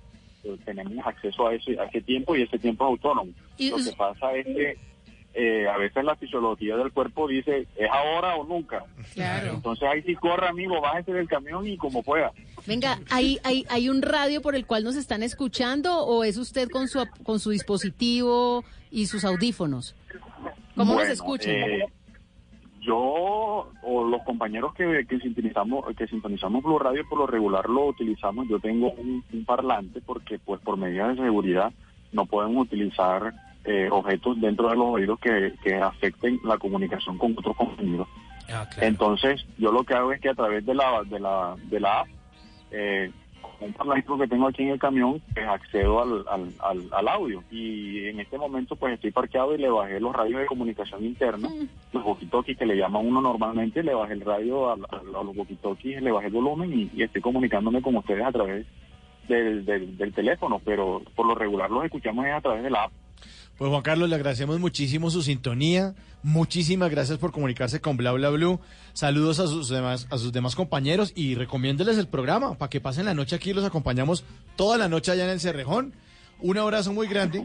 [0.65, 3.33] Tenemos acceso a ese, a ese tiempo y ese tiempo es autónomo.
[3.59, 4.77] Lo que pasa es que
[5.35, 8.85] eh, a veces la fisiología del cuerpo dice, es ahora o nunca.
[9.15, 9.55] Claro.
[9.55, 12.33] Entonces ahí sí corre, amigo, bájese del camión y como pueda.
[12.67, 16.69] Venga, ¿hay, hay, ¿hay un radio por el cual nos están escuchando o es usted
[16.71, 19.95] con su, ap- con su dispositivo y sus audífonos?
[20.77, 21.53] ¿Cómo nos escuchan?
[21.55, 21.85] eh,
[22.81, 27.87] yo o los compañeros que, que sintonizamos que sintonizamos Blue Radio por lo regular lo
[27.87, 28.47] utilizamos.
[28.49, 31.73] Yo tengo un, un parlante porque pues por medidas de seguridad
[32.13, 33.33] no podemos utilizar
[33.65, 38.07] eh, objetos dentro de los oídos que, que afecten la comunicación con otros compañeros.
[38.51, 41.81] Ah, Entonces yo lo que hago es que a través de la de la de
[41.81, 42.09] la app
[42.71, 43.11] eh,
[43.41, 47.09] con un parlantito que tengo aquí en el camión, pues accedo al, al, al, al
[47.09, 47.43] audio.
[47.51, 51.49] Y en este momento pues estoy parqueado y le bajé los radios de comunicación interna,
[51.93, 55.37] los walkie que le llaman uno normalmente, le bajé el radio a, a- a los
[55.37, 58.67] walkie le bajé el volumen y, y estoy comunicándome con ustedes a través
[59.29, 62.85] del, del, del teléfono, pero por lo regular los escuchamos es a través de la
[62.85, 62.93] app.
[63.59, 65.95] Pues Juan Carlos, le agradecemos muchísimo su sintonía.
[66.25, 68.59] Muchísimas gracias por comunicarse con Bla Bla Blue.
[68.95, 73.05] Saludos a sus demás, a sus demás compañeros y recomiéndeles el programa para que pasen
[73.05, 73.53] la noche aquí.
[73.53, 74.25] Los acompañamos
[74.57, 75.95] toda la noche allá en el Cerrejón.
[76.41, 77.45] Un abrazo muy grande.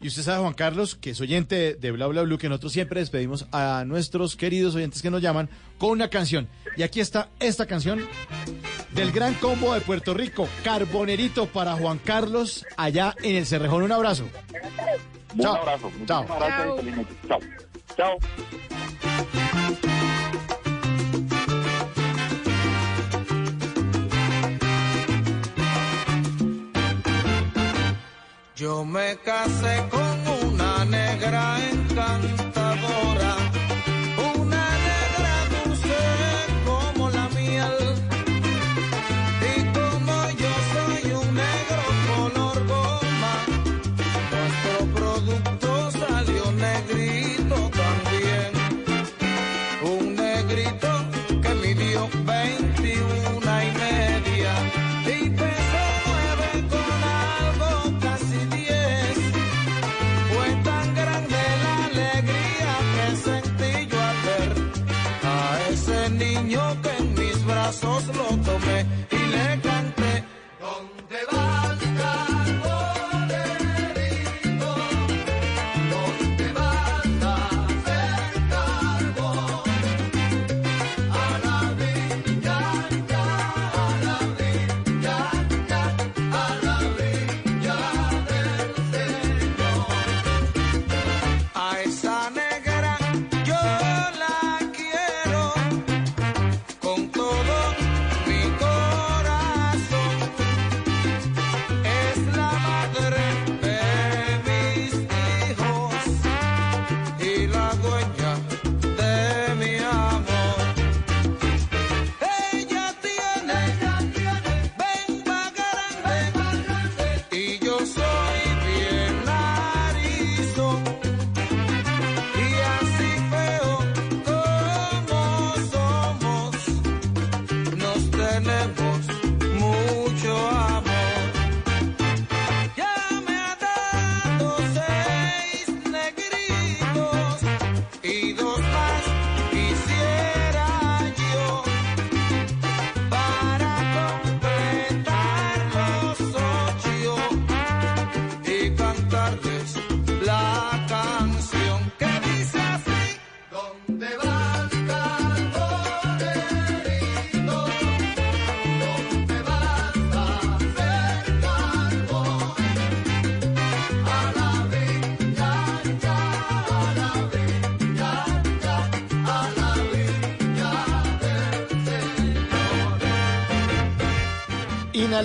[0.00, 3.00] Y usted sabe, Juan Carlos, que es oyente de Bla Bla Blue, que nosotros siempre
[3.00, 6.48] despedimos a nuestros queridos oyentes que nos llaman con una canción.
[6.78, 8.00] Y aquí está esta canción
[8.94, 13.82] del gran combo de Puerto Rico, Carbonerito para Juan Carlos, allá en el Cerrejón.
[13.82, 14.24] Un abrazo.
[15.34, 15.54] Un Chao.
[15.56, 15.90] abrazo.
[16.06, 16.26] Chao.
[17.28, 17.40] Chao.
[17.96, 18.18] Chao.
[28.56, 32.49] Yo me casé con una negra encantadora,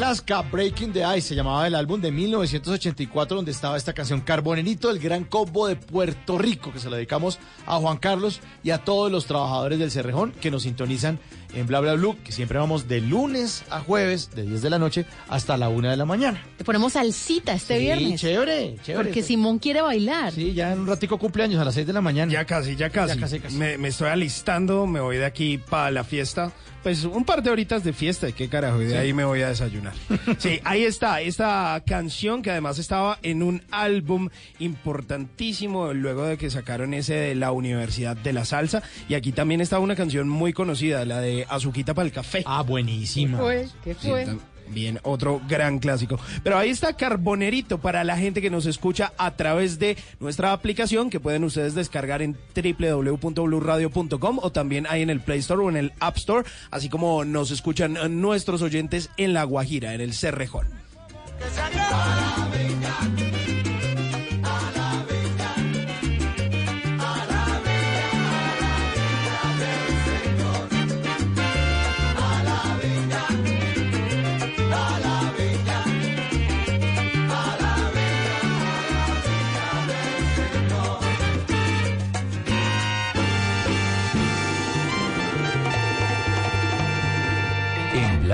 [0.06, 4.92] Alaska, Breaking the Ice se llamaba el álbum de 1984 donde estaba esta canción Carbonerito,
[4.92, 8.84] el gran combo de Puerto Rico, que se lo dedicamos a Juan Carlos y a
[8.84, 11.18] todos los trabajadores del Cerrejón que nos sintonizan
[11.56, 14.78] en Bla Bla Blue, que siempre vamos de lunes a jueves, de 10 de la
[14.80, 16.44] noche hasta la 1 de la mañana.
[16.58, 18.22] Te ponemos salsita este Sí, viernes.
[18.22, 19.04] chévere, chévere.
[19.10, 20.32] Porque Simón quiere bailar.
[20.34, 22.32] Sí, ya en un ratico cumpleaños a las 6 de la mañana.
[22.32, 23.16] Ya casi, ya casi.
[23.16, 23.56] Ya casi, casi.
[23.56, 26.52] Me, me estoy alistando, me voy de aquí para la fiesta.
[26.84, 28.80] Pues un par de horitas de fiesta, ¿y qué carajo?
[28.80, 28.98] Y de Sí.
[28.98, 29.94] ahí me voy a desayunar.
[30.38, 34.30] Sí, ahí está, esta canción que además estaba en un álbum
[34.60, 38.84] importantísimo luego de que sacaron ese de la Universidad de la Salsa.
[39.10, 42.44] Y aquí también estaba una canción muy conocida, la de Azuquita para el café.
[42.46, 43.38] Ah, buenísima.
[43.38, 44.28] Fue, ¿Qué fue?
[44.68, 46.20] Bien, otro gran clásico.
[46.44, 51.10] Pero ahí está Carbonerito para la gente que nos escucha a través de nuestra aplicación
[51.10, 55.78] que pueden ustedes descargar en www.bluradio.com o también ahí en el Play Store o en
[55.78, 60.68] el App Store, así como nos escuchan nuestros oyentes en La Guajira, en el Cerrejón.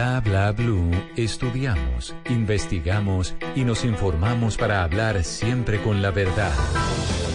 [0.02, 6.52] Bla Bla Blue estudiamos, investigamos y nos informamos para hablar siempre con la verdad.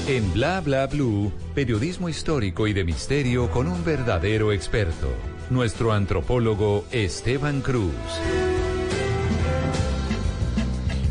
[0.09, 5.15] En Bla Bla Blue, periodismo histórico y de misterio con un verdadero experto,
[5.49, 7.95] nuestro antropólogo Esteban Cruz.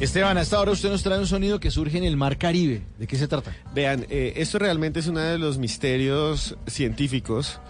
[0.01, 2.81] Esteban, a esta hora usted nos trae un sonido que surge en el mar Caribe.
[2.99, 3.55] ¿De qué se trata?
[3.73, 7.61] Vean, eh, esto realmente es uno de los misterios científicos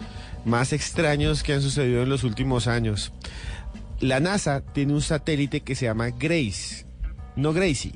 [0.45, 3.11] más extraños que han sucedido en los últimos años.
[4.01, 6.85] La NASA tiene un satélite que se llama Grace,
[7.35, 7.93] no Gracie,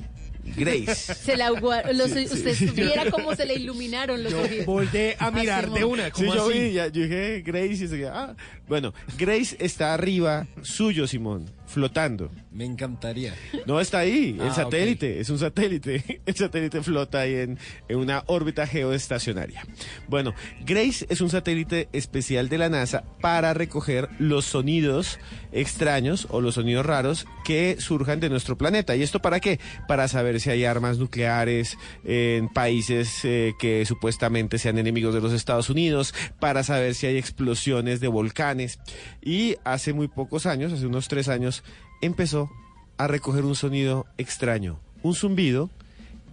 [0.56, 0.94] Grace.
[1.14, 2.68] Se la los- Sí, usted sí.
[2.68, 4.64] supiera cómo se le iluminaron los ojos.
[4.66, 5.78] Volteé a mirar Simón.
[5.78, 6.58] de una, Sí, yo así?
[6.58, 8.34] vi, ya- yo dije Grace y se ah.
[8.66, 12.30] Bueno, Grace está arriba suyo, Simón, flotando.
[12.50, 13.34] Me encantaría.
[13.66, 16.20] No está ahí, el Ah, satélite, es un satélite.
[16.26, 17.58] El satélite flota ahí en,
[17.88, 19.64] en una órbita geoestacionaria.
[20.08, 25.18] Bueno, Grace es un satélite especial de la NASA para recoger los sonidos
[25.52, 28.94] extraños o los sonidos raros que surjan de nuestro planeta.
[28.96, 29.58] ¿Y esto para qué?
[29.88, 35.32] Para saber si hay armas nucleares en países eh, que supuestamente sean enemigos de los
[35.32, 38.78] Estados Unidos, para saber si hay explosiones de volcanes.
[39.22, 41.59] Y hace muy pocos años, hace unos tres años,
[42.00, 42.50] empezó
[42.96, 45.70] a recoger un sonido extraño, un zumbido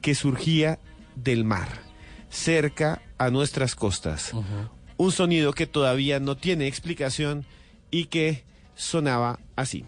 [0.01, 0.79] que surgía
[1.15, 1.67] del mar,
[2.29, 4.33] cerca a nuestras costas.
[4.97, 7.45] Un sonido que todavía no tiene explicación
[7.91, 8.43] y que
[8.75, 9.85] sonaba así.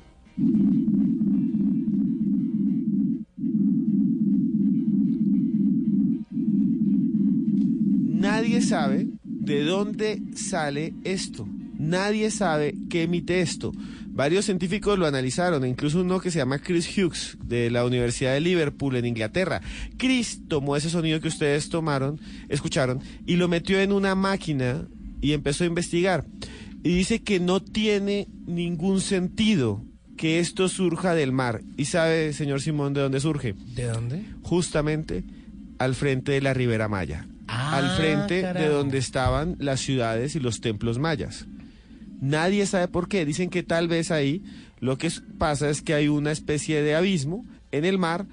[8.19, 11.47] Nadie sabe de dónde sale esto.
[11.77, 13.71] Nadie sabe qué emite esto.
[14.19, 18.33] Varios científicos lo analizaron, e incluso uno que se llama Chris Hughes de la Universidad
[18.33, 19.61] de Liverpool en Inglaterra.
[19.95, 24.85] Chris tomó ese sonido que ustedes tomaron, escucharon, y lo metió en una máquina
[25.21, 26.25] y empezó a investigar.
[26.83, 29.85] Y dice que no tiene ningún sentido
[30.17, 31.61] que esto surja del mar.
[31.77, 33.55] ¿Y sabe, señor Simón, de dónde surge?
[33.73, 34.25] ¿De dónde?
[34.41, 35.23] Justamente
[35.77, 37.25] al frente de la Ribera Maya.
[37.47, 41.47] Ah, al frente de donde estaban las ciudades y los templos mayas.
[42.19, 43.25] Nadie sabe por qué.
[43.25, 44.43] Dicen que tal vez ahí
[44.79, 48.27] lo que pasa es que hay una especie de abismo en el mar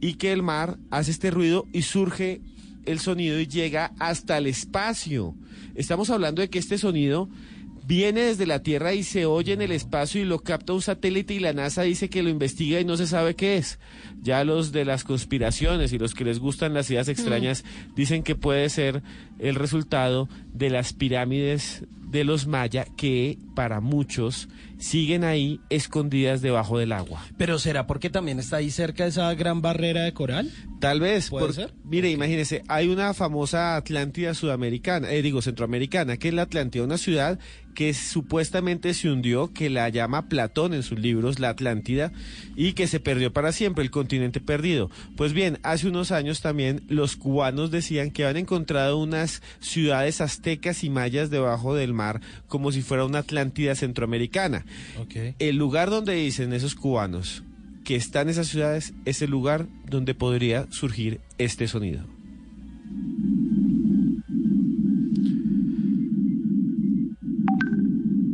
[0.00, 2.40] y que el mar hace este ruido y surge
[2.86, 5.34] el sonido y llega hasta el espacio.
[5.74, 7.28] Estamos hablando de que este sonido
[7.86, 11.34] viene desde la Tierra y se oye en el espacio y lo capta un satélite
[11.34, 13.78] y la NASA dice que lo investiga y no se sabe qué es.
[14.22, 17.64] Ya los de las conspiraciones y los que les gustan las ideas extrañas
[17.94, 19.02] dicen que puede ser
[19.42, 26.76] el resultado de las pirámides de los maya que para muchos siguen ahí escondidas debajo
[26.78, 27.24] del agua.
[27.38, 30.50] Pero será porque también está ahí cerca esa gran barrera de coral?
[30.80, 31.30] Tal vez.
[31.30, 31.72] ¿Puede por- ser?
[31.84, 36.98] Mire, imagínese, hay una famosa Atlántida sudamericana, eh, digo centroamericana, que es la Atlántida, una
[36.98, 37.38] ciudad
[37.74, 42.12] que supuestamente se hundió, que la llama Platón en sus libros, la Atlántida,
[42.56, 44.90] y que se perdió para siempre, el continente perdido.
[45.16, 48.98] Pues bien, hace unos años también los cubanos decían que habían encontrado
[49.60, 54.66] ciudades aztecas y mayas debajo del mar, como si fuera una Atlántida centroamericana.
[55.38, 57.44] El lugar donde dicen esos cubanos
[57.84, 62.04] que están esas ciudades es el lugar donde podría surgir este sonido.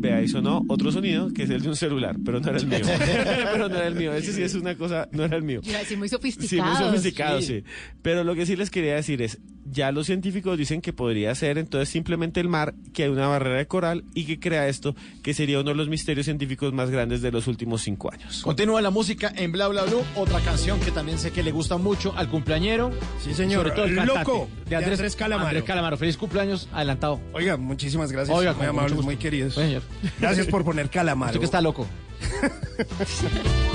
[0.01, 2.67] Vea, y sonó otro sonido que es el de un celular, pero no era el
[2.67, 2.79] mío.
[3.53, 4.13] pero no era el mío.
[4.15, 5.61] Ese sí es una cosa, no era el mío.
[5.61, 6.71] Decir muy Sí, sofisticado.
[6.71, 7.65] muy sofisticado, sí.
[8.03, 9.39] Pero lo que sí les quería decir es,
[9.71, 13.59] ya los científicos dicen que podría ser entonces simplemente el mar, que hay una barrera
[13.59, 17.21] de coral y que crea esto, que sería uno de los misterios científicos más grandes
[17.21, 18.41] de los últimos cinco años.
[18.43, 21.77] Continúa la música en Bla Bla Blue, otra canción que también sé que le gusta
[21.77, 22.93] mucho al cumpleañero.
[23.23, 23.65] Sí, señor.
[23.65, 25.49] Sobre todo el cantante, Loco, de Andrés, Andrés Calamaro.
[25.49, 25.97] Andrés Calamaro.
[25.97, 27.21] Feliz cumpleaños adelantado.
[27.33, 28.37] Oiga, muchísimas gracias.
[28.37, 29.55] Oiga, muy amables, muy queridos.
[29.55, 29.83] Bueno, señor.
[30.21, 31.31] Gracias por poner calamaro.
[31.31, 31.87] Usted que está loco.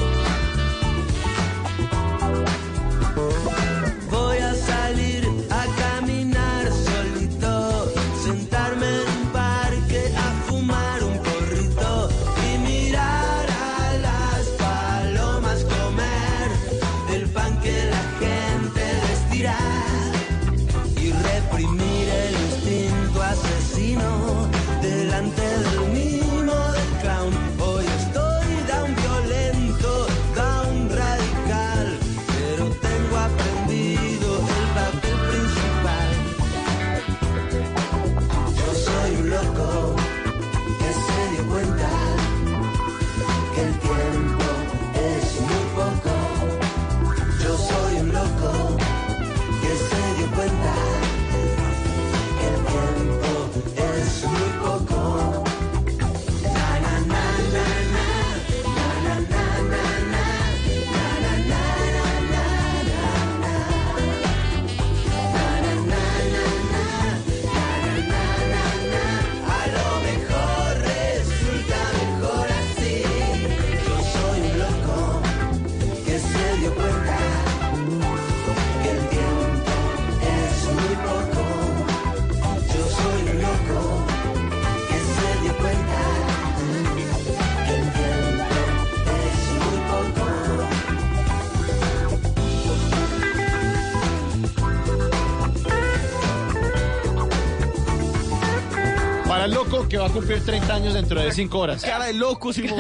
[99.74, 101.82] loco que va a cumplir 30 años dentro de 5 horas.
[101.84, 102.80] Cara de loco, Simón.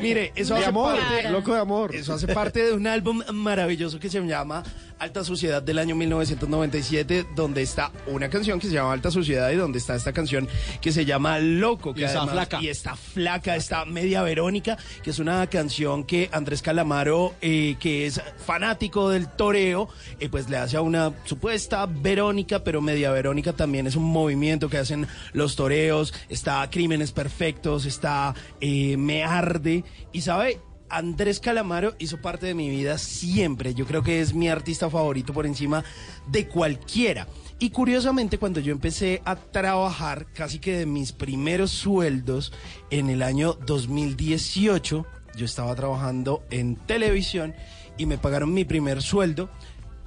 [0.00, 1.94] Mire, eso De hace amor, parte, loco de amor.
[1.94, 4.62] Eso hace parte de un álbum maravilloso que se llama
[4.98, 9.56] Alta Sociedad del año 1997, donde está una canción que se llama Alta Sociedad y
[9.56, 10.48] donde está esta canción
[10.80, 11.94] que se llama Loco.
[11.94, 12.62] Que Y está flaca.
[12.62, 18.06] Y está flaca, está media Verónica, que es una canción que Andrés Calamaro, eh, que
[18.06, 23.52] es fanático del toreo, eh, pues le hace a una supuesta Verónica, pero media Verónica
[23.52, 29.67] también es un movimiento que hacen los toreos, está Crímenes Perfectos, está eh, Me Arde,
[30.12, 30.60] y sabe,
[30.90, 33.74] Andrés Calamaro hizo parte de mi vida siempre.
[33.74, 35.84] Yo creo que es mi artista favorito por encima
[36.26, 37.26] de cualquiera.
[37.58, 42.52] Y curiosamente, cuando yo empecé a trabajar, casi que de mis primeros sueldos
[42.90, 45.06] en el año 2018,
[45.36, 47.54] yo estaba trabajando en televisión
[47.96, 49.50] y me pagaron mi primer sueldo.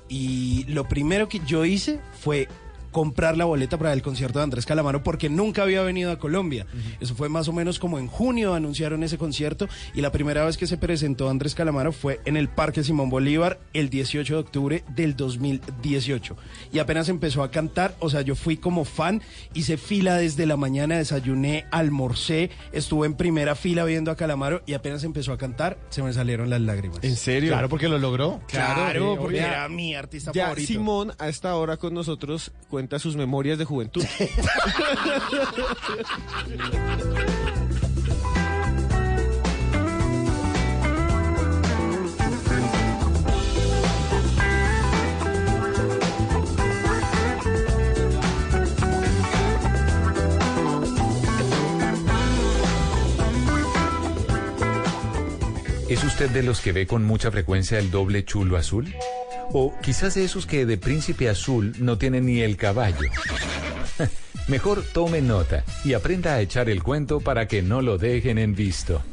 [0.08, 2.48] Y lo primero que yo hice fue
[2.92, 6.66] comprar la boleta para el concierto de Andrés Calamaro porque nunca había venido a Colombia.
[7.00, 10.58] Eso fue más o menos como en junio anunciaron ese concierto y la primera vez
[10.58, 14.84] que se presentó Andrés Calamaro fue en el Parque Simón Bolívar el 18 de octubre
[14.96, 16.36] del 2018.
[16.72, 19.22] Y apenas empezó a cantar, o sea, yo fui como fan,
[19.54, 24.74] hice fila desde la mañana, desayuné, almorcé, estuve en primera fila viendo a Calamaro y
[24.74, 27.00] apenas empezó a cantar, se me salieron las lágrimas.
[27.04, 27.52] ¿En serio?
[27.52, 28.42] Claro, porque lo logró.
[28.48, 30.68] Claro, porque era mi artista Ya favorito.
[30.68, 32.52] Simón a esta hora con nosotros
[32.82, 34.04] cuenta sus memorias de juventud.
[55.92, 58.96] ¿Es usted de los que ve con mucha frecuencia el doble chulo azul?
[59.52, 63.10] O quizás de esos que de príncipe azul no tienen ni el caballo.
[64.48, 68.56] Mejor tome nota y aprenda a echar el cuento para que no lo dejen en
[68.56, 69.04] visto.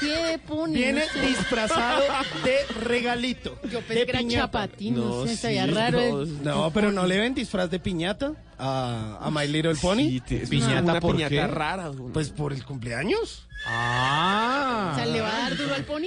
[0.00, 0.74] ¿Qué pone?
[0.74, 1.26] Viene No sé.
[1.26, 2.02] disfrazado
[2.44, 3.58] de regalito.
[3.70, 4.42] Yo pensé de que era piñata.
[4.44, 5.98] chapatín, no, sé, sí, veía raro.
[6.00, 9.96] no, el- No, pero no le ven disfraz de piñata a, a My Little Pony.
[10.08, 11.46] Sí, te- Piñata, una ¿por piñata qué?
[11.46, 11.90] rara.
[12.12, 13.46] Pues por el cumpleaños.
[13.66, 14.90] Ah.
[14.92, 16.06] O sea, ¿le va a dar duro al pony?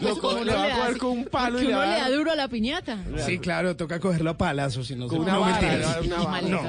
[0.00, 1.86] Lo co- Uno le va a coger con un palo y le uno va a
[2.08, 2.98] le da duro a la piñata.
[3.26, 6.00] Sí, claro, toca cogerlo a palazos, si no se Con una no, vara, mentiras.
[6.06, 6.48] una vara.
[6.48, 6.60] No.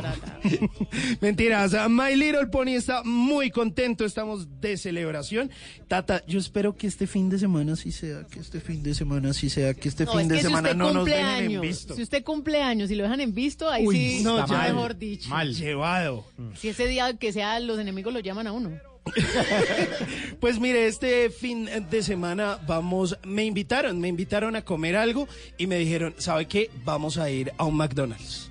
[1.22, 5.50] Mentiras, My Little Pony está muy contento, estamos de celebración.
[5.88, 9.34] Tata, yo espero que este fin de semana sí sea, que este fin de semana
[9.34, 11.46] sí sea, que este No, fin es de si semana no nos cumple dejen en
[11.46, 11.96] años, visto.
[11.96, 14.74] si usted cumple años y lo dejan en visto, ahí Uy, sí, no, está ya.
[14.74, 15.30] mejor dicho.
[15.30, 15.54] Mal.
[15.54, 16.26] Llevado.
[16.56, 18.72] Si ese día que sea los enemigos lo llaman a uno.
[20.40, 25.28] Pues mire, este fin de semana vamos, me invitaron, me invitaron a comer algo
[25.58, 26.70] y me dijeron, ¿sabe qué?
[26.84, 28.51] Vamos a ir a un McDonald's.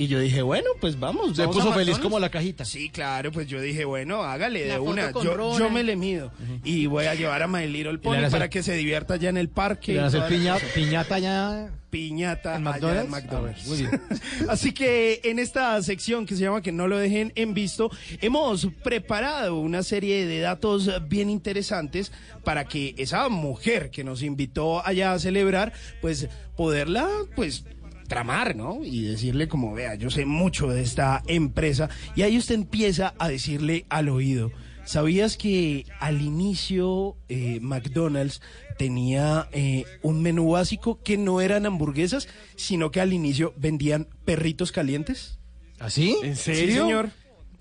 [0.00, 1.36] Y yo dije, bueno, pues vamos.
[1.36, 2.64] Se vamos puso a feliz como la cajita.
[2.64, 5.12] Sí, claro, pues yo dije, bueno, hágale La de una.
[5.12, 6.32] Yo, me le mido
[6.64, 9.28] y voy a llevar a My Little le Pony hacer- para que se divierta allá
[9.28, 9.92] en el parque.
[9.92, 13.04] ¿Le van a y hacer piña- piñata ya piñata en allá McDonald's?
[13.04, 13.60] en McDonald's.
[13.62, 14.00] Ah, muy bien.
[14.48, 17.90] Así que en esta sección que se llama Que no lo dejen en visto,
[18.22, 22.10] hemos preparado una serie de datos bien interesantes
[22.42, 26.26] para que esa mujer que nos invitó allá a celebrar, pues
[26.56, 27.64] poderla, pues
[28.10, 28.84] tramar, ¿no?
[28.84, 31.88] Y decirle como, vea, yo sé mucho de esta empresa.
[32.14, 34.50] Y ahí usted empieza a decirle al oído,
[34.84, 38.42] ¿sabías que al inicio eh, McDonald's
[38.76, 44.72] tenía eh, un menú básico que no eran hamburguesas, sino que al inicio vendían perritos
[44.72, 45.38] calientes?
[45.78, 46.16] ¿Así?
[46.22, 46.82] ¿En Sí, serio?
[46.82, 47.10] señor.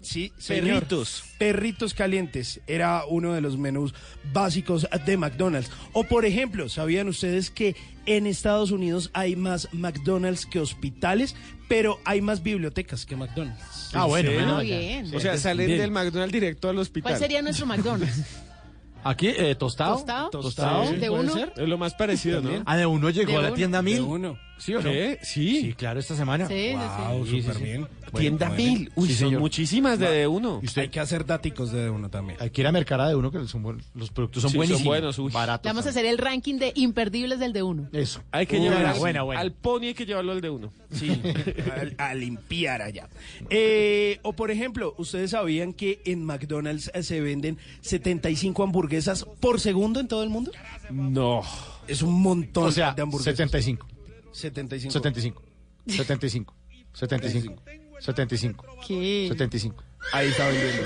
[0.02, 0.66] Sí, señor.
[0.86, 1.24] Perritos.
[1.38, 3.93] Perritos calientes era uno de los menús
[4.34, 5.70] básicos de McDonald's.
[5.93, 7.76] O por ejemplo, ¿sabían ustedes que
[8.06, 11.36] en Estados Unidos hay más McDonald's que hospitales,
[11.68, 13.89] pero hay más bibliotecas que McDonald's?
[13.93, 14.32] Ah, bueno.
[14.58, 15.14] Ah, bien.
[15.16, 15.80] O sea, salen Bien.
[15.80, 17.12] del McDonald's directo al hospital.
[17.12, 18.24] ¿Cuál sería nuestro McDonald's?
[19.04, 19.95] Aquí, eh, tostado.
[19.95, 20.30] ¿Tostado?
[20.30, 20.91] Tostado.
[20.91, 21.34] ¿De ¿puede uno?
[21.34, 21.54] ser?
[21.56, 22.64] Es lo más parecido, ¿no?
[22.66, 23.56] Ah, de uno llegó De a la uno.
[23.56, 24.02] tienda De mil.
[24.02, 24.38] uno.
[24.60, 24.89] ¿Sí o no?
[25.24, 25.62] Sí.
[25.62, 26.47] Sí, claro, esta semana.
[26.47, 27.03] Sí, sí, sí.
[27.14, 27.88] Wow, Sí, sí, súper bien.
[28.18, 28.91] Tienda Bueno, mil.
[28.95, 29.41] Uy, Sí, son señor.
[29.41, 30.60] muchísimas de, de uno.
[30.62, 32.38] Y usted- Hay que hacer daticos de uno también.
[32.41, 34.60] Hay que ir a Mercada de uno, que son buen- los productos son Sí, son
[34.60, 34.84] buenísimos.
[34.86, 35.32] buenos, uy.
[35.32, 35.70] Baratos.
[35.70, 37.88] Vamos a hacer el ranking de imperdibles del de uno.
[37.93, 38.22] Eso.
[38.32, 39.41] Hay que Uy, llevar buena, al, buena, buena.
[39.41, 40.74] al pony hay que llevarlo al de uno.
[40.91, 41.10] Sí,
[41.99, 43.07] a, a limpiar allá.
[43.51, 49.60] Eh, o por ejemplo, ¿ustedes sabían que en McDonald's eh, se venden 75 hamburguesas por
[49.60, 50.51] segundo en todo el mundo?
[50.91, 51.43] No.
[51.88, 53.36] Es un montón O sea, de hamburguesas.
[53.38, 53.88] 75.
[54.32, 54.91] 75.
[54.91, 55.41] 75.
[55.88, 56.53] 75.
[56.93, 57.63] 75.
[57.99, 58.65] 75.
[58.88, 59.25] ¿Qué?
[59.30, 59.84] 75.
[60.13, 60.84] Ahí está vendiendo.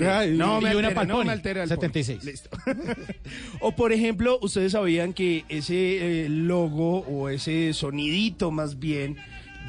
[0.00, 1.76] Ay, no, me y una altera, pa'l no me altera el pony.
[1.76, 2.24] 76.
[2.24, 2.50] Listo.
[3.60, 9.16] o por ejemplo, ¿ustedes sabían que ese eh, logo o ese sonidito más bien,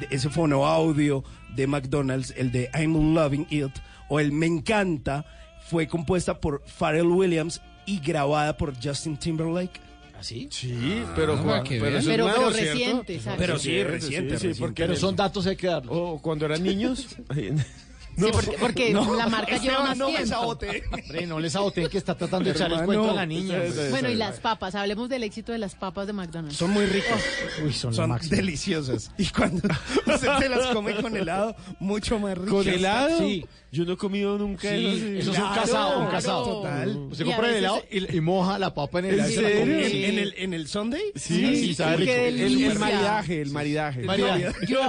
[0.00, 1.22] de ese fono audio
[1.54, 3.70] de McDonald's, el de I'm Loving It
[4.08, 5.24] o el Me Encanta,
[5.68, 9.85] fue compuesta por Pharrell Williams y grabada por Justin Timberlake?
[10.18, 10.48] ¿Así?
[10.50, 12.72] Sí, pero, Juan, que pero eso es Pero, nuevo, pero ¿cierto?
[12.72, 13.38] reciente, exacto.
[13.38, 14.60] Pero sí, Reciente, reciente, sí, sí, reciente.
[14.60, 15.94] porque Pero son datos hay que darlos.
[15.94, 17.06] O cuando eran niños.
[18.16, 20.26] Sí, porque, porque la marca lleva más no tiempo.
[20.26, 20.84] sabote.
[20.90, 23.60] Hombre, no les saboteen que está tratando de echar el cuento a la niña.
[23.60, 23.90] hombre.
[23.90, 24.74] Bueno, y las papas.
[24.74, 26.56] Hablemos del éxito de las papas de McDonald's.
[26.56, 27.22] Son muy ricas.
[27.64, 29.10] Uy, son, Son deliciosas.
[29.18, 29.68] Y cuando
[30.06, 32.50] usted se las come con helado, mucho más ricas.
[32.52, 33.18] ¿Con helado?
[33.18, 33.44] Sí.
[33.72, 34.96] Yo no he comido nunca Sí, eso.
[34.96, 35.18] sí.
[35.18, 36.44] eso es un casado, un casado.
[36.44, 36.96] total.
[37.10, 39.48] Usted Y compra el helado y, y moja la papa en el ¿En helado.
[39.48, 40.04] ¿En, Sí.
[40.04, 41.02] en el, ¿En el Sunday?
[41.14, 42.12] Sí, sí, sabe rico.
[42.12, 44.02] El, el maridaje, el maridaje.
[44.04, 44.66] Maridaje.
[44.66, 44.80] Yo,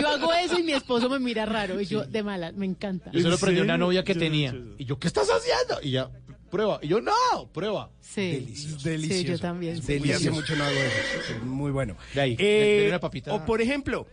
[0.00, 1.80] yo hago eso y mi esposo me mira raro.
[1.80, 3.10] Y yo, de mala, me encanta.
[3.12, 4.54] Yo se lo ¿En prendí a una novia que Yo no tenía.
[4.78, 5.82] Y yo, ¿qué estás haciendo?
[5.82, 6.10] Y ya,
[6.50, 6.78] prueba.
[6.82, 7.12] Y yo, no,
[7.52, 7.90] prueba.
[8.00, 8.54] Sí.
[8.82, 9.14] Delicioso.
[9.14, 9.82] Sí, yo también.
[9.82, 10.10] sí.
[10.10, 11.34] Hace mucho no hago eso.
[11.34, 11.96] Es Muy bueno.
[12.14, 13.34] De ahí, Eh, de una papita.
[13.34, 14.06] O por ejemplo,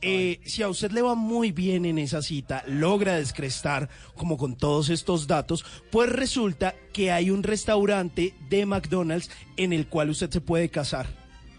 [0.00, 4.56] eh, si a usted le va muy bien en esa cita, logra descrestar como con
[4.56, 10.30] todos estos datos, pues resulta que hay un restaurante de McDonald's en el cual usted
[10.30, 11.06] se puede casar.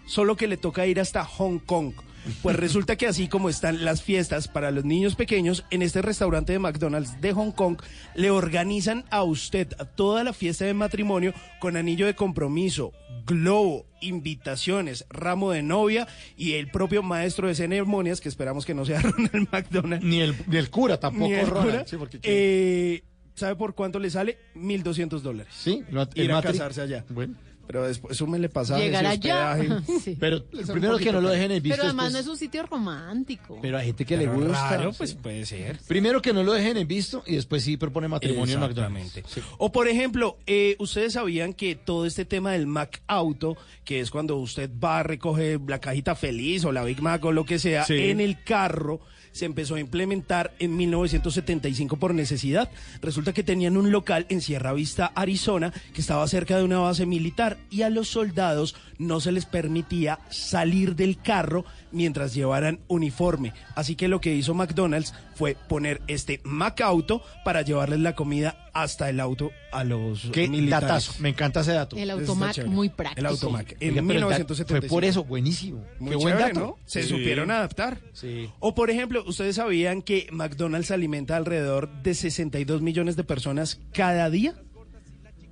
[0.06, 1.94] Solo que le toca ir hasta Hong Kong.
[2.42, 6.54] Pues resulta que así como están las fiestas para los niños pequeños, en este restaurante
[6.54, 7.78] de McDonald's de Hong Kong
[8.16, 12.92] le organizan a usted toda la fiesta de matrimonio con anillo de compromiso,
[13.26, 16.08] globo, invitaciones, ramo de novia
[16.38, 20.04] y el propio maestro de ceremonias, que esperamos que no sea Ronald McDonald.
[20.04, 21.66] Ni el, ni el cura tampoco, ni el Ronald.
[21.72, 21.84] cura.
[21.88, 23.04] Sí, porque- Eh,
[23.36, 24.38] ¿Sabe por cuánto le sale?
[24.56, 25.54] 1.200 dólares.
[25.58, 25.94] Sí, el
[26.26, 26.52] Ir a matri.
[26.52, 27.06] casarse allá.
[27.08, 27.36] Bueno.
[27.72, 29.52] Pero después, súmele pasajes Llegar y allá.
[29.52, 30.00] hospedaje.
[30.04, 30.18] Sí.
[30.20, 31.76] Pero primero que no lo dejen en visto.
[31.78, 33.60] Pero además después- no es un sitio romántico.
[33.62, 34.70] Pero hay gente que Pero le gusta.
[34.78, 34.98] raro, sí.
[34.98, 35.78] pues puede ser.
[35.88, 39.22] Primero que no lo dejen en visto y después sí propone matrimonio en Exactamente.
[39.22, 39.34] McDonald's.
[39.34, 39.42] Sí.
[39.60, 43.56] O por ejemplo, eh, ustedes sabían que todo este tema del Mac Auto,
[43.86, 47.32] que es cuando usted va a recoger la cajita feliz o la Big Mac o
[47.32, 47.94] lo que sea, Sí.
[48.10, 49.00] en el carro
[49.32, 52.70] se empezó a implementar en 1975 por necesidad.
[53.02, 57.06] Resulta que tenían un local en Sierra Vista, Arizona, que estaba cerca de una base
[57.06, 63.54] militar y a los soldados no se les permitía salir del carro mientras llevaran uniforme.
[63.76, 68.69] Así que lo que hizo McDonald's fue poner este Mac Auto para llevarles la comida
[68.84, 70.88] hasta el auto a los Qué militares.
[70.90, 71.96] datazo, me encanta ese dato.
[71.96, 73.20] El automac muy práctico.
[73.20, 73.72] El automac.
[73.80, 74.88] En Oiga, pero el da- 1975.
[74.88, 75.86] Fue por eso, buenísimo.
[76.00, 76.60] Muy Qué buen chévere, dato.
[76.66, 76.78] ¿no?
[76.86, 77.10] Se Sí.
[77.10, 78.00] supieron adaptar.
[78.14, 78.50] Sí.
[78.60, 84.30] O por ejemplo, ustedes sabían que McDonald's alimenta alrededor de 62 millones de personas cada
[84.30, 84.56] día.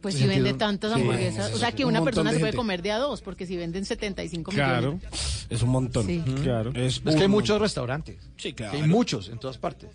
[0.02, 0.58] Pues si vende 62.
[0.60, 2.58] tantas Sí, hamburguesas, o sea que un una montón persona de se puede gente.
[2.58, 5.48] comer de a dos, porque si venden 75 Claro, millones.
[5.50, 6.06] es un montón.
[6.06, 6.24] Sí.
[6.44, 6.72] Claro.
[6.76, 8.18] Es que hay muchos restaurantes.
[8.38, 8.78] Sí, claro.
[8.78, 9.90] Hay muchos en todas partes.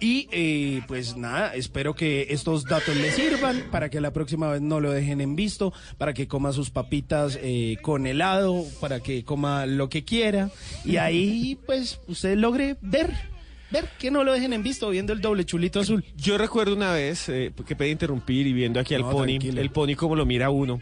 [0.00, 4.60] Y eh, pues nada, espero que estos datos les sirvan para que la próxima vez
[4.60, 9.24] no lo dejen en visto, para que coma sus papitas eh, con helado, para que
[9.24, 10.50] coma lo que quiera.
[10.84, 13.12] Y ahí pues usted logre ver,
[13.72, 16.04] ver que no lo dejen en visto viendo el doble chulito azul.
[16.16, 19.60] Yo recuerdo una vez, eh, que pedí interrumpir y viendo aquí al No, pony, tranquilo.
[19.60, 20.78] el pony como lo mira uno.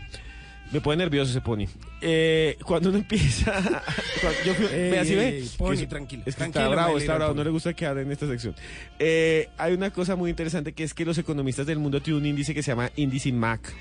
[0.72, 1.66] Me pone nervioso ese pony.
[2.00, 3.52] Eh, cuando uno empieza...
[4.20, 5.44] cuando yo fui- Ey, ve así, ve.
[5.56, 7.34] pony, Que- tranquilo, Es que tranquilo, está bravo, me está bravo.
[7.34, 8.54] No le gusta que en esta sección.
[8.98, 12.26] Eh, hay una cosa muy interesante que es que los economistas del mundo tienen un
[12.28, 13.72] índice que se llama índice MAC.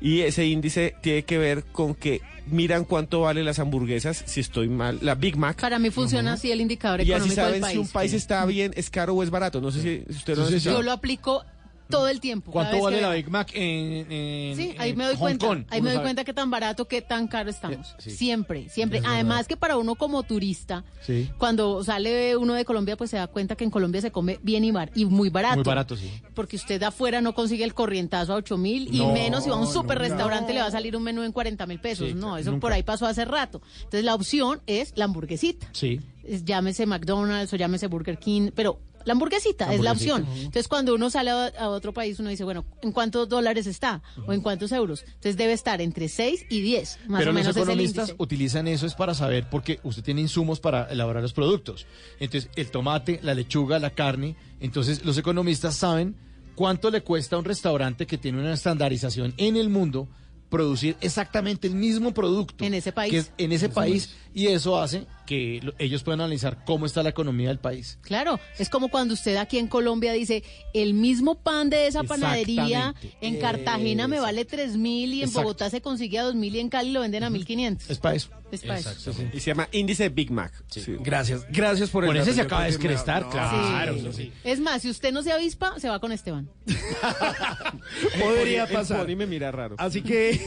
[0.00, 4.68] Y ese índice tiene que ver con que miran cuánto valen las hamburguesas, si estoy
[4.68, 5.60] mal, la Big Mac.
[5.60, 7.72] Para mí funciona así el indicador Y así económico del saben país.
[7.72, 9.60] si un país está bien, es caro o es barato.
[9.60, 10.60] No sé si usted lo ha Sí.
[10.60, 11.44] Yo lo aplico
[11.88, 12.52] todo el tiempo.
[12.52, 13.10] ¿Cuánto vale la.
[13.10, 15.46] Big Mac en, en- Sí, en ahí me doy Hong cuenta.
[15.46, 15.64] Kong?
[15.70, 16.04] Ahí me doy sabe.
[16.06, 17.94] cuenta que tan barato, que tan caro estamos.
[17.98, 18.10] Sí.
[18.10, 18.98] Siempre, siempre.
[18.98, 19.14] Es verdad.
[19.16, 21.30] Además que para uno como turista, Sí.
[21.38, 24.64] cuando sale uno de Colombia, pues se da cuenta que en Colombia se come bien
[24.64, 25.56] y, bar- y muy barato.
[25.56, 26.10] Muy barato, sí.
[26.34, 29.50] Porque usted de afuera no consigue el corrientazo a 8 mil y No, menos si
[29.50, 30.54] va a un super restaurante no.
[30.54, 32.14] le va a salir un menú en 40 mil pesos.
[32.14, 32.60] No, eso nunca.
[32.60, 33.62] por ahí pasó hace rato.
[33.78, 35.68] Entonces la opción es la hamburguesita.
[35.72, 36.00] Sí.
[36.24, 40.26] Es- llámese McDonald's o llámese Burger King, pero la hamburguesita, es la opción.
[40.36, 44.02] Entonces, cuando uno sale a, a otro país, uno dice, bueno, ¿en cuántos dólares está?
[44.26, 45.02] ¿O en cuántos euros?
[45.06, 48.14] Entonces, debe estar entre 6 y 10, más Pero o menos los es el economistas
[48.18, 51.86] utilizan eso es para saber porque usted tiene insumos para elaborar los productos.
[52.20, 54.36] Entonces, el tomate, la lechuga, la carne.
[54.60, 56.14] Entonces, los economistas saben
[56.54, 60.06] cuánto le cuesta a un restaurante que tiene una estandarización en el mundo
[60.48, 63.10] producir exactamente el mismo producto En ese país.
[63.10, 67.02] que es en ese país y eso hace que lo- ellos puedan analizar cómo está
[67.02, 67.98] la economía del país.
[68.02, 70.42] Claro, es como cuando usted aquí en Colombia dice,
[70.72, 75.42] el mismo pan de esa panadería en Cartagena me vale 3 mil y en Exacto.
[75.42, 77.90] Bogotá se consigue a 2 mil y en Cali lo venden a 1500.
[77.90, 78.30] Es para eso.
[78.50, 79.12] Eso.
[79.32, 80.52] Y se llama índice Big Mac.
[80.68, 80.96] Sí.
[81.00, 82.32] Gracias, gracias por el ese dato.
[82.34, 83.94] se acaba de descrestar, no, claro.
[83.94, 84.00] Sí.
[84.00, 84.32] eso sí.
[84.44, 86.48] Es más, si usted no se avispa, se va con Esteban.
[88.20, 89.00] Podría pasar.
[89.06, 89.76] pony me mira raro.
[89.78, 90.38] Así que,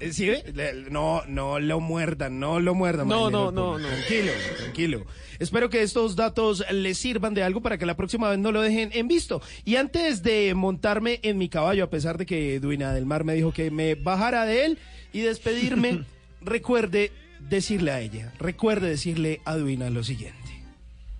[0.12, 0.44] ¿sí ve?
[0.54, 3.08] Le- No, no lo muerdan, no lo muerdan.
[3.08, 3.86] No, no, no, no.
[3.88, 5.06] Tranquilo, tranquilo.
[5.38, 8.62] Espero que estos datos les sirvan de algo para que la próxima vez no lo
[8.62, 9.42] dejen en visto.
[9.64, 13.34] Y antes de montarme en mi caballo, a pesar de que Duina del Mar me
[13.34, 14.78] dijo que me bajara de él
[15.12, 16.04] y despedirme,
[16.40, 17.10] recuerde
[17.48, 20.38] decirle a ella, recuerde decirle a Duina lo siguiente.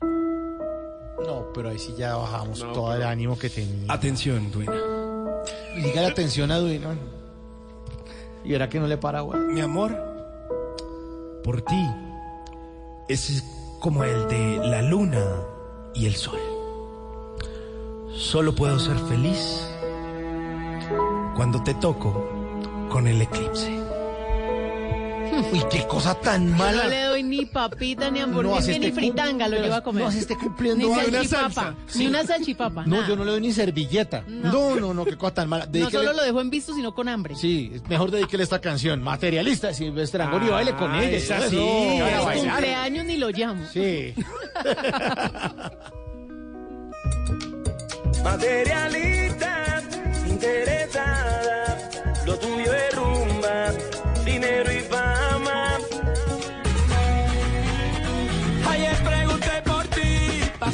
[0.00, 3.92] No, pero ahí sí ya bajamos No, todo el ánimo que tenía.
[3.92, 4.80] Atención, Duina.
[5.76, 6.94] Diga la atención a Duino.
[8.44, 9.40] Y verá que no le para, güey.
[9.40, 9.96] Mi amor,
[11.42, 11.86] por ti
[13.08, 13.42] es
[13.80, 15.24] como el de la luna
[15.94, 16.38] y el sol.
[18.14, 19.68] Solo puedo ser feliz
[21.34, 22.28] cuando te toco
[22.90, 23.83] con el eclipse.
[25.52, 26.82] Uy, qué cosa tan Yo mala.
[26.84, 30.02] no le doy ni papita, ni No, hamburguesa, así ni fritanga lo llevo a comer.
[30.04, 31.74] no, así esté cumpliendo Ni salchipapa, Una salsa.
[31.86, 32.06] ni Sí.
[32.06, 32.82] una salchipapa.
[32.86, 33.08] No, nada.
[33.08, 34.24] yo no le doy ni servilleta.
[34.28, 35.66] No, no, no, qué cosa tan mala.
[35.66, 37.34] No Dedíquele- solo lo dejo en visto, sino con hambre.
[37.36, 39.02] Sí, es mejor dedíquele esta canción.
[39.02, 41.16] Materialista Silvestre Angori, Ah, baile con ella.
[41.16, 41.50] esa eso.
[41.50, 41.56] sí.
[41.56, 42.50] Que vaya a Los bailar.
[42.54, 43.64] cumpleaños ni lo llamo.
[43.72, 44.14] Sí.
[48.22, 49.82] Materialista,
[50.26, 51.78] interesada,
[52.26, 53.72] lo tuyo es rumba,
[54.24, 55.13] dinero y fama.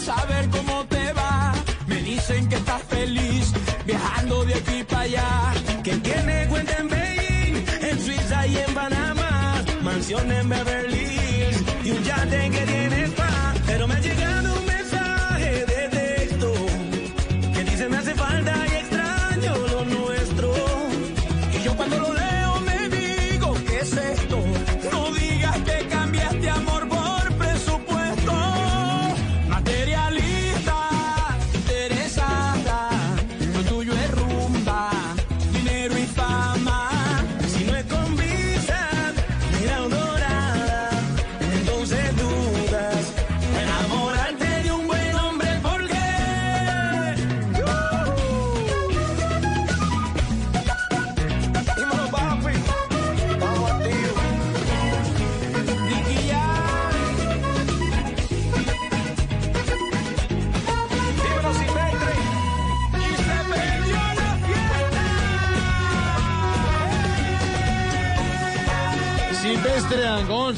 [0.01, 1.53] Saber cómo te va.
[1.87, 3.53] Me dicen que estás feliz,
[3.87, 5.53] viajando de aquí para allá.
[5.85, 7.57] Que tiene cuenta en Beijing,
[7.89, 10.90] en Suiza y en Panamá, mansión en Beverly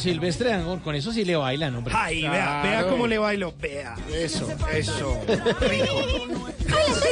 [0.03, 1.95] Silvestre Dangón, con eso sí le bailan, hombre.
[1.97, 3.55] Ay, vea, vea cómo le bailo.
[3.61, 5.19] Vea, eso, eso.
[5.61, 6.37] Rico.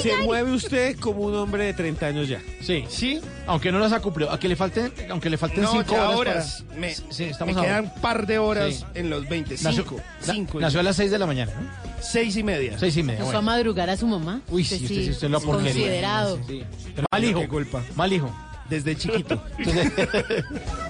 [0.03, 2.41] Se mueve usted como un hombre de 30 años ya.
[2.63, 2.85] Sí.
[2.89, 3.21] ¿Sí?
[3.47, 6.17] Aunque no las ha cumplido, aunque le falten, aunque le falten No, cinco ya horas.
[6.19, 6.65] horas.
[6.69, 8.85] para- Me, Sí, estamos me quedan un par de horas Sí.
[8.95, 9.55] en los 20.
[9.63, 9.97] Nació, Cinco.
[10.27, 10.61] na- cinco.
[10.61, 11.69] nació a las seis de la mañana, ¿no?
[12.03, 12.79] seis y media.
[12.79, 13.21] Seis y media.
[13.21, 13.51] ¿No fue bueno.
[13.51, 14.41] a madrugar a su mamá?
[14.49, 15.73] Uy, sí, usted, sí, usted lo porquería.
[15.73, 16.41] Considerado.
[16.49, 16.63] Sí.
[16.95, 17.41] Pero mal hijo.
[17.41, 17.83] Qué culpa.
[17.95, 18.35] Mal hijo.
[18.71, 19.43] Desde chiquito.